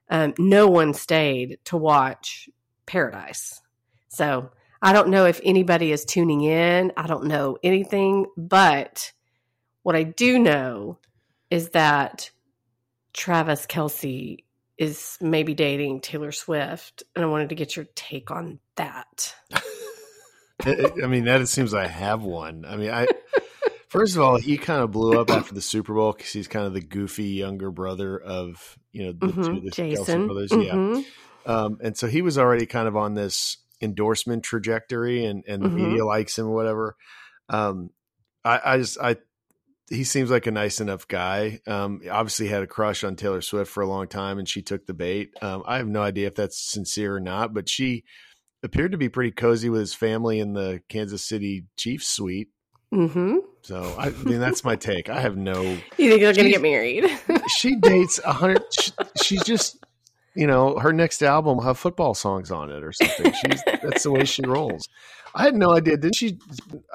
Um, 0.08 0.34
no 0.38 0.68
one 0.68 0.94
stayed 0.94 1.58
to 1.66 1.76
watch 1.76 2.48
Paradise, 2.86 3.60
so 4.14 4.50
I 4.80 4.92
don't 4.92 5.08
know 5.08 5.26
if 5.26 5.40
anybody 5.44 5.92
is 5.92 6.04
tuning 6.04 6.42
in. 6.42 6.92
I 6.96 7.06
don't 7.06 7.24
know 7.24 7.58
anything, 7.62 8.26
but 8.36 9.12
what 9.82 9.96
I 9.96 10.02
do 10.02 10.38
know 10.38 10.98
is 11.50 11.70
that 11.70 12.30
Travis 13.12 13.66
Kelce 13.66 14.38
is 14.76 15.16
maybe 15.20 15.54
dating 15.54 16.00
Taylor 16.00 16.32
Swift, 16.32 17.02
and 17.14 17.24
I 17.24 17.28
wanted 17.28 17.50
to 17.50 17.54
get 17.54 17.76
your 17.76 17.86
take 17.94 18.30
on 18.30 18.58
that. 18.76 19.34
I 20.64 21.06
mean, 21.06 21.24
that 21.24 21.40
it 21.40 21.46
seems 21.48 21.74
I 21.74 21.86
have 21.86 22.22
one. 22.22 22.64
I 22.66 22.76
mean, 22.76 22.90
I 22.90 23.06
first 23.88 24.16
of 24.16 24.22
all, 24.22 24.36
he 24.38 24.56
kind 24.56 24.82
of 24.82 24.90
blew 24.90 25.20
up 25.20 25.30
after 25.30 25.54
the 25.54 25.60
Super 25.60 25.94
Bowl 25.94 26.12
because 26.12 26.32
he's 26.32 26.48
kind 26.48 26.66
of 26.66 26.72
the 26.74 26.80
goofy 26.80 27.24
younger 27.28 27.70
brother 27.70 28.18
of 28.18 28.78
you 28.92 29.04
know 29.04 29.12
the 29.12 29.32
two 29.32 29.40
Mhm, 29.40 29.64
the 29.64 29.94
Kelsey 29.94 30.26
brothers. 30.26 30.52
Yeah, 30.52 30.74
Mhm. 30.74 31.04
um, 31.46 31.78
and 31.82 31.96
so 31.96 32.06
he 32.06 32.22
was 32.22 32.38
already 32.38 32.66
kind 32.66 32.88
of 32.88 32.96
on 32.96 33.14
this 33.14 33.58
endorsement 33.84 34.42
trajectory, 34.42 35.24
and 35.24 35.44
and 35.46 35.62
the 35.62 35.68
Mhm. 35.68 35.74
media 35.88 36.04
likes 36.04 36.38
him, 36.38 36.46
or 36.46 36.54
whatever. 36.54 36.96
Um, 37.48 37.90
I, 38.44 38.60
I 38.64 38.78
just 38.78 38.98
I 38.98 39.16
he 39.90 40.02
seems 40.02 40.30
like 40.30 40.46
a 40.46 40.50
nice 40.50 40.80
enough 40.80 41.06
guy. 41.06 41.60
Um, 41.66 42.00
obviously 42.10 42.48
had 42.48 42.62
a 42.62 42.66
crush 42.66 43.04
on 43.04 43.16
Taylor 43.16 43.42
Swift 43.42 43.70
for 43.70 43.82
a 43.82 43.86
long 43.86 44.08
time, 44.08 44.38
and 44.38 44.48
she 44.48 44.62
took 44.62 44.86
the 44.86 44.94
bait. 44.94 45.30
Um, 45.42 45.62
I 45.66 45.76
have 45.76 45.86
no 45.88 46.02
idea 46.02 46.26
if 46.26 46.34
that's 46.34 46.58
sincere 46.58 47.14
or 47.16 47.20
not, 47.20 47.52
but 47.52 47.68
she 47.68 48.04
appeared 48.62 48.92
to 48.92 48.98
be 48.98 49.10
pretty 49.10 49.30
cozy 49.30 49.68
with 49.68 49.80
his 49.80 49.92
family 49.94 50.40
in 50.40 50.54
the 50.54 50.80
Kansas 50.88 51.22
City 51.22 51.66
Chiefs 51.76 52.08
suite. 52.08 52.48
Mm-hmm. 52.94 53.36
So 53.62 53.94
I, 53.98 54.06
I 54.06 54.10
mean, 54.10 54.40
that's 54.40 54.64
my 54.64 54.76
take. 54.76 55.10
I 55.10 55.20
have 55.20 55.36
no. 55.36 55.60
You 55.98 56.08
think 56.10 56.22
they're 56.22 56.32
going 56.32 56.46
to 56.46 56.50
get 56.50 56.62
married? 56.62 57.04
She 57.48 57.76
dates 57.76 58.20
a 58.24 58.32
hundred. 58.32 58.62
She, 58.80 58.90
she's 59.22 59.44
just, 59.44 59.83
you 60.34 60.46
know, 60.46 60.78
her 60.78 60.92
next 60.92 61.22
album 61.22 61.56
will 61.56 61.64
have 61.64 61.78
football 61.78 62.14
songs 62.14 62.50
on 62.50 62.70
it 62.70 62.82
or 62.82 62.92
something. 62.92 63.32
She's 63.32 63.62
that's 63.82 64.02
the 64.02 64.10
way 64.10 64.24
she 64.24 64.42
rolls. 64.42 64.88
I 65.34 65.44
had 65.44 65.54
no 65.54 65.72
idea. 65.72 65.96
Didn't 65.96 66.14
she? 66.16 66.38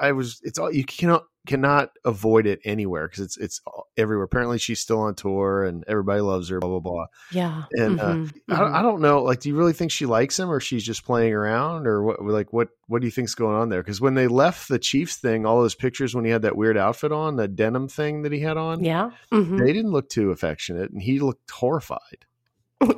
I 0.00 0.12
was. 0.12 0.40
It's 0.42 0.58
all 0.58 0.72
you 0.72 0.84
cannot 0.84 1.24
cannot 1.46 1.90
avoid 2.04 2.46
it 2.46 2.60
anywhere 2.64 3.06
because 3.08 3.24
it's 3.24 3.36
it's 3.36 3.60
everywhere. 3.98 4.24
Apparently, 4.24 4.58
she's 4.58 4.80
still 4.80 5.00
on 5.00 5.14
tour 5.14 5.64
and 5.64 5.84
everybody 5.86 6.20
loves 6.22 6.48
her. 6.48 6.58
Blah 6.58 6.70
blah 6.70 6.80
blah. 6.80 7.06
yeah. 7.32 7.64
And, 7.72 8.00
uh, 8.00 8.14
Mhm, 8.14 8.32
I, 8.48 8.58
don't. 8.58 8.74
I 8.76 8.82
don't 8.82 9.00
know. 9.02 9.22
Like, 9.22 9.40
do 9.40 9.50
you 9.50 9.56
really 9.56 9.74
think 9.74 9.90
she 9.90 10.06
likes 10.06 10.38
him, 10.38 10.50
or 10.50 10.58
she's 10.58 10.84
just 10.84 11.04
playing 11.04 11.34
around, 11.34 11.86
or 11.86 12.02
what? 12.02 12.22
Like, 12.24 12.50
what? 12.52 12.68
What 12.86 13.02
do 13.02 13.06
you 13.06 13.10
think's 13.10 13.34
going 13.34 13.56
on 13.56 13.68
there? 13.68 13.82
Because 13.82 14.00
when 14.00 14.14
they 14.14 14.26
left 14.26 14.68
the 14.68 14.78
Chiefs 14.78 15.16
thing, 15.16 15.44
all 15.44 15.60
those 15.60 15.74
pictures 15.74 16.14
when 16.14 16.24
he 16.24 16.30
had 16.30 16.42
that 16.42 16.56
weird 16.56 16.78
outfit 16.78 17.12
on, 17.12 17.36
the 17.36 17.46
denim 17.46 17.88
thing 17.88 18.22
that 18.22 18.32
he 18.32 18.40
had 18.40 18.56
on, 18.56 18.82
yeah. 18.82 19.10
mhm. 19.32 19.58
they 19.58 19.72
didn't 19.74 19.92
look 19.92 20.08
too 20.08 20.30
affectionate, 20.30 20.90
and 20.90 21.02
he 21.02 21.20
looked 21.20 21.50
horrified. 21.50 22.24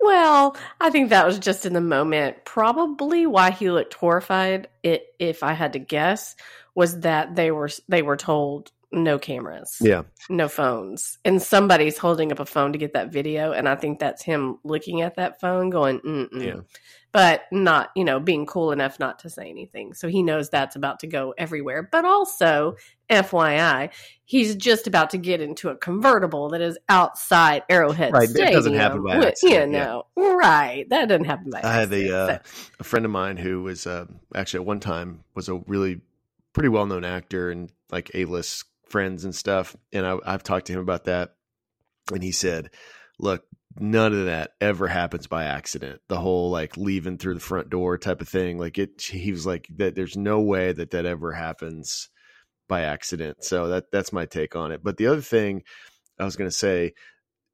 well, 0.00 0.56
I 0.80 0.90
think 0.90 1.08
that 1.08 1.26
was 1.26 1.38
just 1.38 1.64
in 1.66 1.72
the 1.72 1.80
moment. 1.80 2.44
Probably 2.44 3.26
why 3.26 3.50
he 3.50 3.70
looked 3.70 3.94
horrified, 3.94 4.68
it, 4.82 5.06
if 5.18 5.42
I 5.42 5.54
had 5.54 5.72
to 5.72 5.78
guess, 5.78 6.36
was 6.74 7.00
that 7.00 7.34
they 7.34 7.50
were 7.50 7.70
they 7.88 8.02
were 8.02 8.16
told 8.16 8.72
no 8.92 9.18
cameras, 9.18 9.76
Yeah, 9.80 10.02
no 10.28 10.48
phones, 10.48 11.18
and 11.24 11.40
somebody's 11.40 11.98
holding 11.98 12.32
up 12.32 12.40
a 12.40 12.46
phone 12.46 12.72
to 12.72 12.78
get 12.78 12.92
that 12.94 13.12
video, 13.12 13.52
and 13.52 13.68
I 13.68 13.76
think 13.76 13.98
that's 13.98 14.22
him 14.22 14.58
looking 14.64 15.00
at 15.02 15.16
that 15.16 15.40
phone, 15.40 15.70
going, 15.70 16.00
Mm-mm. 16.00 16.44
yeah. 16.44 16.60
but 17.12 17.42
not 17.52 17.90
you 17.96 18.04
know 18.04 18.20
being 18.20 18.46
cool 18.46 18.72
enough 18.72 18.98
not 19.00 19.18
to 19.20 19.28
say 19.30 19.48
anything 19.50 19.92
so 19.94 20.06
he 20.08 20.22
knows 20.22 20.48
that's 20.48 20.76
about 20.76 21.00
to 21.00 21.06
go 21.08 21.34
everywhere 21.36 21.88
but 21.90 22.04
also 22.04 22.76
fyi 23.10 23.90
he's 24.24 24.54
just 24.54 24.86
about 24.86 25.10
to 25.10 25.18
get 25.18 25.40
into 25.40 25.68
a 25.70 25.76
convertible 25.76 26.48
that 26.50 26.60
is 26.60 26.78
outside 26.88 27.64
arrowhead 27.68 28.12
Right, 28.12 28.28
that 28.28 28.34
Stadium, 28.34 28.52
doesn't 28.52 28.74
happen 28.74 29.02
by 29.02 29.18
which, 29.18 29.28
accident, 29.28 29.72
you 29.72 29.78
yeah. 29.78 29.84
know 29.84 30.04
right 30.16 30.86
that 30.90 31.08
doesn't 31.08 31.24
happen 31.24 31.50
by 31.50 31.60
I 31.64 31.72
had 31.72 31.92
accident, 31.92 32.10
a 32.10 32.16
uh, 32.16 32.26
so- 32.44 32.70
a 32.78 32.84
friend 32.84 33.04
of 33.04 33.10
mine 33.10 33.36
who 33.36 33.62
was 33.64 33.86
uh, 33.88 34.06
actually 34.34 34.58
at 34.60 34.66
one 34.66 34.78
time 34.80 35.24
was 35.34 35.48
a 35.48 35.56
really 35.66 36.00
pretty 36.52 36.68
well 36.68 36.86
known 36.86 37.04
actor 37.04 37.50
and 37.50 37.72
like 37.90 38.10
a 38.14 38.24
list 38.26 38.64
friends 38.90 39.24
and 39.24 39.34
stuff. 39.34 39.76
And 39.92 40.06
I, 40.06 40.16
I've 40.24 40.42
talked 40.42 40.66
to 40.66 40.72
him 40.72 40.80
about 40.80 41.04
that, 41.04 41.34
and 42.12 42.22
he 42.22 42.32
said, 42.32 42.70
"Look, 43.18 43.44
none 43.78 44.12
of 44.12 44.26
that 44.26 44.52
ever 44.60 44.88
happens 44.88 45.26
by 45.26 45.44
accident. 45.44 46.00
The 46.08 46.20
whole 46.20 46.50
like 46.50 46.76
leaving 46.76 47.18
through 47.18 47.34
the 47.34 47.40
front 47.40 47.70
door 47.70 47.98
type 47.98 48.20
of 48.20 48.28
thing, 48.28 48.58
like 48.58 48.78
it." 48.78 49.00
He 49.02 49.32
was 49.32 49.46
like, 49.46 49.68
"That 49.76 49.94
there's 49.94 50.16
no 50.16 50.40
way 50.40 50.72
that 50.72 50.90
that 50.90 51.06
ever 51.06 51.32
happens 51.32 52.08
by 52.68 52.82
accident." 52.82 53.44
So 53.44 53.68
that 53.68 53.90
that's 53.92 54.12
my 54.12 54.26
take 54.26 54.56
on 54.56 54.72
it. 54.72 54.82
But 54.82 54.96
the 54.96 55.06
other 55.08 55.22
thing 55.22 55.62
I 56.18 56.24
was 56.24 56.36
going 56.36 56.50
to 56.50 56.56
say, 56.56 56.94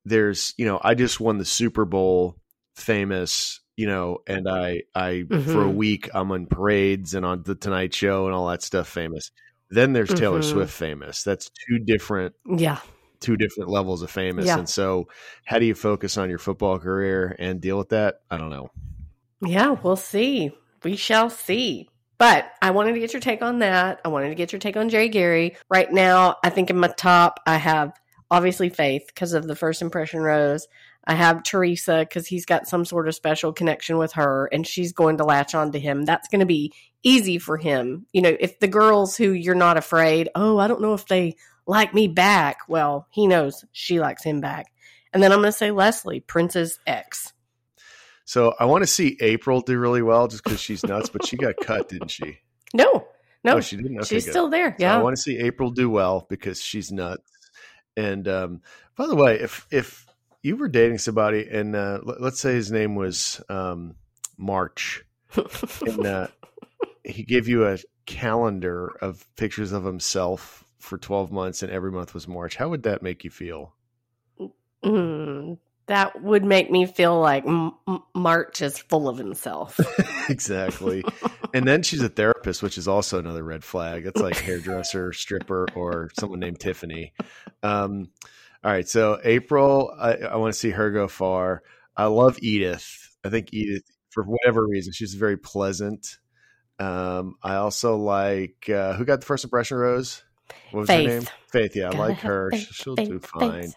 there's 0.05 0.55
you 0.57 0.67
know, 0.67 0.81
I 0.83 0.95
just 0.95 1.21
won 1.21 1.39
the 1.39 1.45
Super 1.45 1.85
Bowl 1.85 2.37
famous 2.77 3.61
you 3.77 3.87
know 3.87 4.19
and 4.27 4.47
i 4.49 4.83
i 4.95 5.25
for 5.31 5.65
a 5.65 5.71
Mhm. 5.71 5.75
week 5.75 6.11
i'm 6.15 6.31
on 6.31 6.47
parades 6.47 7.15
and 7.15 7.25
on 7.25 7.43
the 7.45 7.55
tonight 7.55 7.95
show 7.95 8.27
and 8.27 8.35
all 8.35 8.49
that 8.49 8.63
stuff 8.63 8.89
famous 8.89 9.31
then 9.71 9.93
there's 9.93 10.13
taylor 10.15 10.41
Mhm. 10.41 10.51
swift 10.53 10.73
famous 10.73 11.23
that's 11.23 11.51
two 11.51 11.79
different 11.79 12.35
yeah 12.57 12.79
two 13.21 13.37
different 13.37 13.71
levels 13.71 14.03
of 14.03 14.11
famous 14.11 14.47
Yeah. 14.47 14.59
and 14.59 14.69
so 14.69 15.09
how 15.45 15.59
do 15.59 15.65
you 15.67 15.75
focus 15.75 16.17
on 16.19 16.29
your 16.29 16.39
football 16.39 16.79
career 16.79 17.35
and 17.39 17.61
deal 17.61 17.79
with 17.79 17.89
that 17.91 18.21
i 18.31 18.37
don't 18.37 18.51
know 18.51 18.71
Yeah, 19.43 19.77
we'll 19.83 19.97
see. 19.97 20.51
We 20.83 20.97
shall 20.97 21.29
see. 21.29 21.91
But 22.17 22.47
I 22.63 22.71
wanted 22.71 22.95
to 22.95 23.01
get 23.01 23.13
your 23.13 23.21
take 23.21 23.43
on 23.43 23.59
that. 23.59 24.01
I 24.03 24.09
wanted 24.09 24.31
to 24.31 24.35
get 24.35 24.51
your 24.51 24.59
take 24.59 24.79
on 24.79 24.89
Gerry 24.89 25.11
Gary. 25.11 25.57
Right 25.69 25.93
now, 25.93 26.37
I 26.43 26.49
think 26.49 26.71
in 26.71 26.79
my 26.79 26.89
top, 26.89 27.41
I 27.47 27.57
have 27.59 27.93
obviously 28.31 28.71
Faith 28.71 29.05
because 29.09 29.35
of 29.35 29.47
the 29.47 29.55
first 29.55 29.83
impression 29.83 30.21
rose. 30.21 30.67
I 31.07 31.15
have 31.15 31.43
Theresa 31.43 31.99
because 32.01 32.27
he's 32.27 32.45
got 32.45 32.67
some 32.67 32.85
sort 32.85 33.07
of 33.07 33.15
special 33.15 33.53
connection 33.53 33.97
with 33.99 34.13
her 34.15 34.47
and 34.53 34.67
she's 34.67 34.93
going 34.93 35.19
to 35.19 35.25
latch 35.25 35.55
on 35.55 35.73
to 35.73 35.79
him. 35.79 36.05
That's 36.05 36.29
going 36.29 36.41
to 36.41 36.47
be 36.47 36.73
easy 37.03 37.39
for 37.39 37.57
him. 37.57 38.07
You 38.13 38.23
know, 38.23 38.37
if 38.41 38.59
the 38.59 38.67
girls 38.69 39.17
who 39.17 39.31
you're 39.31 39.55
not 39.55 39.77
afraid, 39.77 40.29
oh, 40.35 40.59
I 40.59 40.67
don't 40.67 40.81
know 40.81 40.95
if 40.95 41.07
they 41.07 41.37
like 41.67 41.95
me 41.95 42.09
back, 42.09 42.59
well, 42.69 43.07
he 43.11 43.27
knows 43.27 43.65
she 43.73 44.01
likes 44.01 44.25
him 44.25 44.41
back. 44.41 44.67
And 45.13 45.23
then 45.23 45.31
I'm 45.33 45.39
going 45.39 45.49
to 45.53 45.57
say 45.57 45.71
Leslie, 45.71 46.21
Prince's 46.21 46.79
ex. 46.87 47.33
So 48.25 48.55
I 48.59 48.65
want 48.65 48.83
to 48.83 48.89
see 48.89 49.17
April 49.21 49.61
do 49.61 49.79
really 49.79 50.03
well 50.03 50.27
just 50.27 50.43
because 50.43 50.61
she's 50.61 50.85
nuts, 50.85 51.09
but 51.09 51.25
she 51.25 51.37
got 51.37 51.55
cut, 51.63 51.89
didn't 51.89 52.11
she? 52.11 52.39
No, 52.75 53.07
no, 53.45 53.57
Oh, 53.59 53.61
she 53.61 53.77
didn't. 53.77 53.99
Okay, 53.99 54.07
she's 54.07 54.25
good. 54.25 54.33
still 54.33 54.49
there. 54.51 54.71
So 54.73 54.77
Yeah. 54.85 54.99
I 54.99 55.03
want 55.03 55.15
to 55.17 55.23
see 55.23 55.39
April 55.39 55.71
do 55.71 55.89
well 55.89 56.27
because 56.29 56.61
she's 56.61 56.91
nuts. 56.91 57.31
And 57.97 58.27
um, 58.27 58.63
by 58.97 59.07
the 59.07 59.15
way, 59.15 59.39
if 59.41 59.67
if 59.71 60.06
you 60.47 60.57
were 60.57 60.69
dating 60.69 60.99
somebody 60.99 61.49
and 61.51 61.75
uh, 61.75 61.99
let, 62.05 62.21
let's 62.21 62.41
say 62.41 62.55
his 62.55 62.71
name 62.71 62.95
was 62.95 63.43
um, 63.49 63.97
March, 64.39 65.05
and 65.35 66.07
uh, 66.07 66.29
he 67.05 67.25
gave 67.25 67.49
you 67.49 67.67
a 67.67 67.79
calendar 68.07 68.97
of 69.03 69.27
pictures 69.35 69.73
of 69.73 69.85
himself 69.85 70.65
for 70.79 70.99
twelve 70.99 71.33
months, 71.33 71.65
and 71.65 71.73
every 71.73 71.91
month 71.91 72.15
was 72.15 72.29
March, 72.29 72.55
how 72.55 72.69
would 72.69 72.85
that 72.85 73.03
make 73.03 73.25
you 73.25 73.31
feel? 73.31 73.75
Mm, 74.85 75.59
that 75.87 76.23
would 76.23 76.45
make 76.45 76.71
me 76.71 76.87
feel 76.87 77.19
like 77.19 77.45
M- 77.45 77.73
M- 77.89 78.03
March 78.15 78.63
is 78.63 78.79
full 78.79 79.09
of 79.09 79.19
himself. 79.19 79.81
exactly. 80.29 81.03
and 81.55 81.67
then 81.67 81.83
she's 81.83 82.03
a 82.03 82.09
therapist, 82.09 82.63
which 82.63 82.79
is 82.79 82.87
also 82.87 83.19
another 83.19 83.43
red 83.43 83.65
flag. 83.65 84.05
That's 84.05 84.21
like 84.21 84.37
hairdresser, 84.37 85.13
stripper, 85.13 85.67
or 85.75 86.11
someone 86.17 86.39
named 86.39 86.61
Tiffany. 86.61 87.15
Um, 87.65 88.11
all 88.67 88.73
right, 88.73 88.89
so 88.89 89.21
April, 89.23 89.95
I, 89.97 90.15
I 90.15 90.37
want 90.39 90.53
to 90.53 90.59
see 90.59 90.71
her 90.71 90.91
go 90.91 91.07
far. 91.07 91.63
I 91.97 92.07
love 92.07 92.37
Edith. 92.43 93.17
I 93.25 93.29
think 93.29 93.51
Edith, 93.53 93.85
for 94.11 94.25
whatever 94.25 94.67
reason, 94.67 94.93
she's 94.93 95.15
very 95.15 95.37
pleasant. 95.37 96.19
Um, 96.81 97.37
I 97.45 97.55
also 97.55 97.97
like 97.97 98.69
uh, 98.69 98.95
who 98.95 99.05
got 99.05 99.21
the 99.21 99.27
first 99.27 99.45
impression 99.45 99.77
rose. 99.77 100.25
What 100.73 100.81
was 100.81 100.89
Faith. 100.89 101.07
her 101.09 101.15
name? 101.15 101.29
Faith. 101.53 101.77
Yeah, 101.77 101.91
I 101.91 101.93
Gotta 101.93 101.99
like 102.03 102.19
her. 102.19 102.51
faith, 102.51 102.69
She'll 102.73 102.97
faith, 102.97 103.09
do 103.09 103.21
fine. 103.21 103.73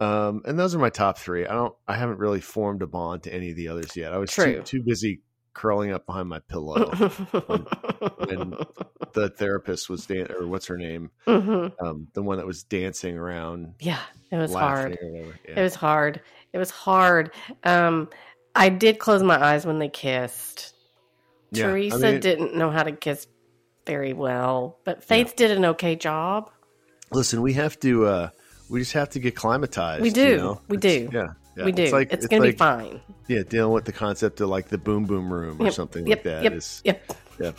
Um, 0.00 0.40
and 0.46 0.58
those 0.58 0.74
are 0.74 0.78
my 0.78 0.88
top 0.88 1.18
three. 1.18 1.46
I 1.46 1.52
don't. 1.52 1.74
I 1.86 1.94
haven't 1.96 2.18
really 2.18 2.40
formed 2.40 2.80
a 2.80 2.86
bond 2.86 3.24
to 3.24 3.34
any 3.34 3.50
of 3.50 3.56
the 3.56 3.68
others 3.68 3.94
yet. 3.96 4.14
I 4.14 4.16
was 4.16 4.30
too, 4.30 4.62
too 4.62 4.82
busy 4.82 5.20
curling 5.56 5.90
up 5.92 6.04
behind 6.06 6.28
my 6.28 6.38
pillow. 6.40 6.90
when 6.90 8.50
the 9.14 9.32
therapist 9.36 9.88
was 9.88 10.06
dan- 10.06 10.30
or 10.38 10.46
what's 10.46 10.66
her 10.66 10.76
name, 10.76 11.10
Mhm. 11.26 11.72
um, 11.80 12.08
the 12.12 12.22
one 12.22 12.36
that 12.38 12.46
was 12.46 12.62
dancing 12.62 13.16
around, 13.16 13.74
Yeah, 13.80 14.00
it 14.30 14.36
was 14.36 14.52
hard. 14.52 14.98
whatever. 15.00 15.34
It 15.44 15.62
was 15.62 15.74
hard. 15.74 16.20
It 16.52 16.58
was 16.58 16.70
hard. 16.70 17.30
Um, 17.64 18.08
I 18.54 18.68
did 18.68 18.98
close 18.98 19.22
my 19.22 19.42
eyes 19.42 19.66
when 19.66 19.78
they 19.78 19.88
kissed. 19.88 20.74
Yeah, 21.50 21.64
I 21.64 21.68
Theresa 21.68 21.98
mean- 22.12 22.20
didn't 22.20 22.54
know 22.54 22.70
how 22.70 22.82
to 22.82 22.92
kiss 22.92 23.26
very 23.86 24.12
well, 24.12 24.78
but 24.84 25.02
Faith 25.04 25.36
did 25.36 25.50
an 25.52 25.64
okay 25.64 25.96
job. 25.96 26.50
Listen, 27.12 27.40
we 27.40 27.52
have 27.54 27.78
to. 27.80 28.06
uh 28.06 28.28
We 28.68 28.80
just 28.80 28.94
have 28.94 29.10
to 29.10 29.20
get 29.20 29.36
climatized. 29.36 30.00
We 30.00 30.08
you 30.08 30.14
do. 30.14 30.36
know? 30.38 30.60
We 30.68 30.76
It's- 30.76 31.10
do. 31.10 31.16
Yeah, 31.16 31.28
yeah. 31.56 31.64
we 31.64 31.72
do. 31.72 31.82
It's 31.82 31.92
like 31.92 32.12
it's, 32.12 32.26
gonna 32.26 32.42
be 32.42 32.52
fine. 32.52 33.00
Yeah, 33.28 33.42
dealing 33.42 33.72
with 33.72 33.84
the 33.84 33.92
concept 33.92 34.40
of 34.40 34.48
like 34.48 34.68
the 34.68 34.78
boom 34.78 35.04
boom 35.04 35.32
room 35.32 35.60
or 35.60 35.64
Yep, 35.64 35.72
something 35.74 36.06
yep, 36.06 36.18
like 36.18 36.24
that 36.24 36.42
yep, 36.44 36.52
is- 36.52 36.82
Yep. 36.84 37.12
Yep. 37.38 37.58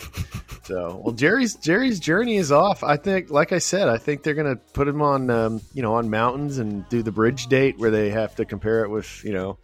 So, 0.63 1.01
well, 1.05 1.13
Gerry's 1.13 1.53
Gerry's 1.55 1.99
journey 1.99 2.37
is 2.37 2.51
off. 2.51 2.83
I 2.83 2.97
think, 2.97 3.29
like 3.29 3.51
I 3.51 3.59
said, 3.59 3.87
I 3.87 3.97
think 3.97 4.23
they're 4.23 4.33
gonna 4.33 4.55
put 4.55 4.87
him 4.87 5.01
on, 5.03 5.29
um, 5.29 5.61
you 5.73 5.83
know, 5.83 5.93
on 5.95 6.09
mountains 6.09 6.57
and 6.57 6.87
do 6.89 7.03
the 7.03 7.11
bridge 7.11 7.45
date 7.47 7.77
where 7.77 7.91
they 7.91 8.09
have 8.09 8.35
to 8.37 8.45
compare 8.45 8.83
it 8.83 8.89
with, 8.89 9.23
you 9.23 9.33
know, 9.33 9.57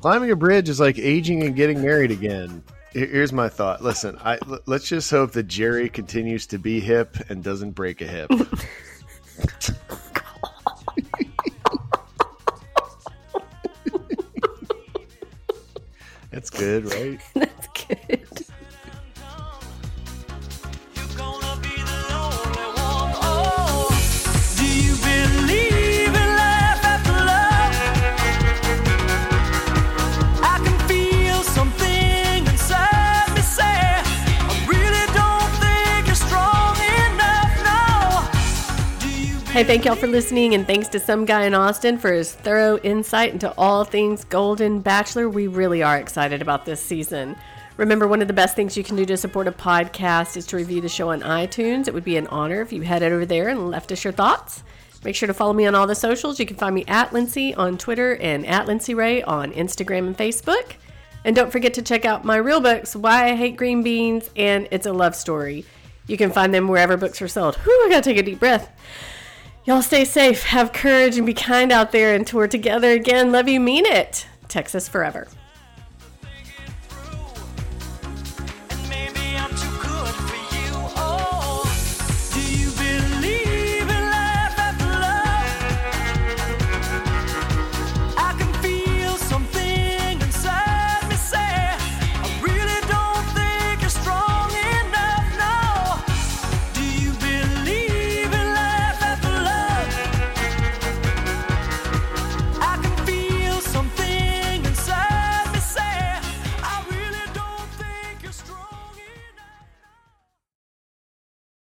climbing 0.00 0.30
a 0.30 0.36
bridge 0.36 0.68
is 0.68 0.80
like 0.80 0.98
aging 0.98 1.42
and 1.42 1.54
getting 1.54 1.82
married 1.82 2.10
again. 2.10 2.62
Here's 2.92 3.32
my 3.32 3.48
thought. 3.48 3.82
Listen, 3.82 4.16
I 4.24 4.38
l- 4.48 4.60
let's 4.66 4.88
just 4.88 5.10
hope 5.10 5.32
that 5.32 5.42
Gerry 5.44 5.88
continues 5.88 6.46
to 6.46 6.58
be 6.58 6.80
hip 6.80 7.16
and 7.28 7.42
doesn't 7.44 7.72
break 7.72 8.00
a 8.00 8.06
hip. 8.06 8.30
That's 16.34 16.50
good, 16.50 16.92
right? 16.92 17.48
Hey, 39.54 39.62
thank 39.62 39.84
y'all 39.84 39.94
for 39.94 40.08
listening, 40.08 40.56
and 40.56 40.66
thanks 40.66 40.88
to 40.88 40.98
some 40.98 41.24
guy 41.24 41.44
in 41.44 41.54
Austin 41.54 41.96
for 41.96 42.12
his 42.12 42.32
thorough 42.32 42.76
insight 42.78 43.32
into 43.34 43.54
all 43.56 43.84
things 43.84 44.24
Golden 44.24 44.80
Bachelor. 44.80 45.28
We 45.28 45.46
really 45.46 45.80
are 45.80 45.96
excited 45.96 46.42
about 46.42 46.64
this 46.64 46.80
season. 46.80 47.36
Remember, 47.76 48.08
one 48.08 48.20
of 48.20 48.26
the 48.26 48.34
best 48.34 48.56
things 48.56 48.76
you 48.76 48.82
can 48.82 48.96
do 48.96 49.06
to 49.06 49.16
support 49.16 49.46
a 49.46 49.52
podcast 49.52 50.36
is 50.36 50.44
to 50.46 50.56
review 50.56 50.80
the 50.80 50.88
show 50.88 51.10
on 51.10 51.20
iTunes. 51.20 51.86
It 51.86 51.94
would 51.94 52.02
be 52.02 52.16
an 52.16 52.26
honor 52.26 52.62
if 52.62 52.72
you 52.72 52.82
headed 52.82 53.12
over 53.12 53.24
there 53.24 53.48
and 53.48 53.70
left 53.70 53.92
us 53.92 54.02
your 54.02 54.12
thoughts. 54.12 54.64
Make 55.04 55.14
sure 55.14 55.28
to 55.28 55.32
follow 55.32 55.52
me 55.52 55.66
on 55.66 55.76
all 55.76 55.86
the 55.86 55.94
socials. 55.94 56.40
You 56.40 56.46
can 56.46 56.56
find 56.56 56.74
me 56.74 56.84
at 56.88 57.12
Lindsay 57.12 57.54
on 57.54 57.78
Twitter 57.78 58.16
and 58.16 58.44
at 58.46 58.66
Lindsay 58.66 58.92
Ray 58.92 59.22
on 59.22 59.52
Instagram 59.52 60.08
and 60.08 60.18
Facebook. 60.18 60.72
And 61.24 61.36
don't 61.36 61.52
forget 61.52 61.74
to 61.74 61.82
check 61.82 62.04
out 62.04 62.24
my 62.24 62.38
real 62.38 62.60
books, 62.60 62.96
Why 62.96 63.30
I 63.30 63.36
Hate 63.36 63.56
Green 63.56 63.84
Beans 63.84 64.30
and 64.34 64.66
It's 64.72 64.86
a 64.86 64.92
Love 64.92 65.14
Story. 65.14 65.64
You 66.08 66.16
can 66.16 66.32
find 66.32 66.52
them 66.52 66.66
wherever 66.66 66.96
books 66.96 67.22
are 67.22 67.28
sold. 67.28 67.54
Whew, 67.58 67.86
I 67.86 67.88
gotta 67.88 68.02
take 68.02 68.18
a 68.18 68.22
deep 68.24 68.40
breath. 68.40 68.68
Y'all 69.66 69.80
stay 69.80 70.04
safe, 70.04 70.42
have 70.42 70.74
courage, 70.74 71.16
and 71.16 71.24
be 71.24 71.32
kind 71.32 71.72
out 71.72 71.90
there 71.90 72.14
until 72.14 72.38
we're 72.38 72.46
together 72.46 72.90
again. 72.90 73.32
Love 73.32 73.48
you, 73.48 73.58
mean 73.58 73.86
it. 73.86 74.26
Texas 74.46 74.88
forever. 74.88 75.26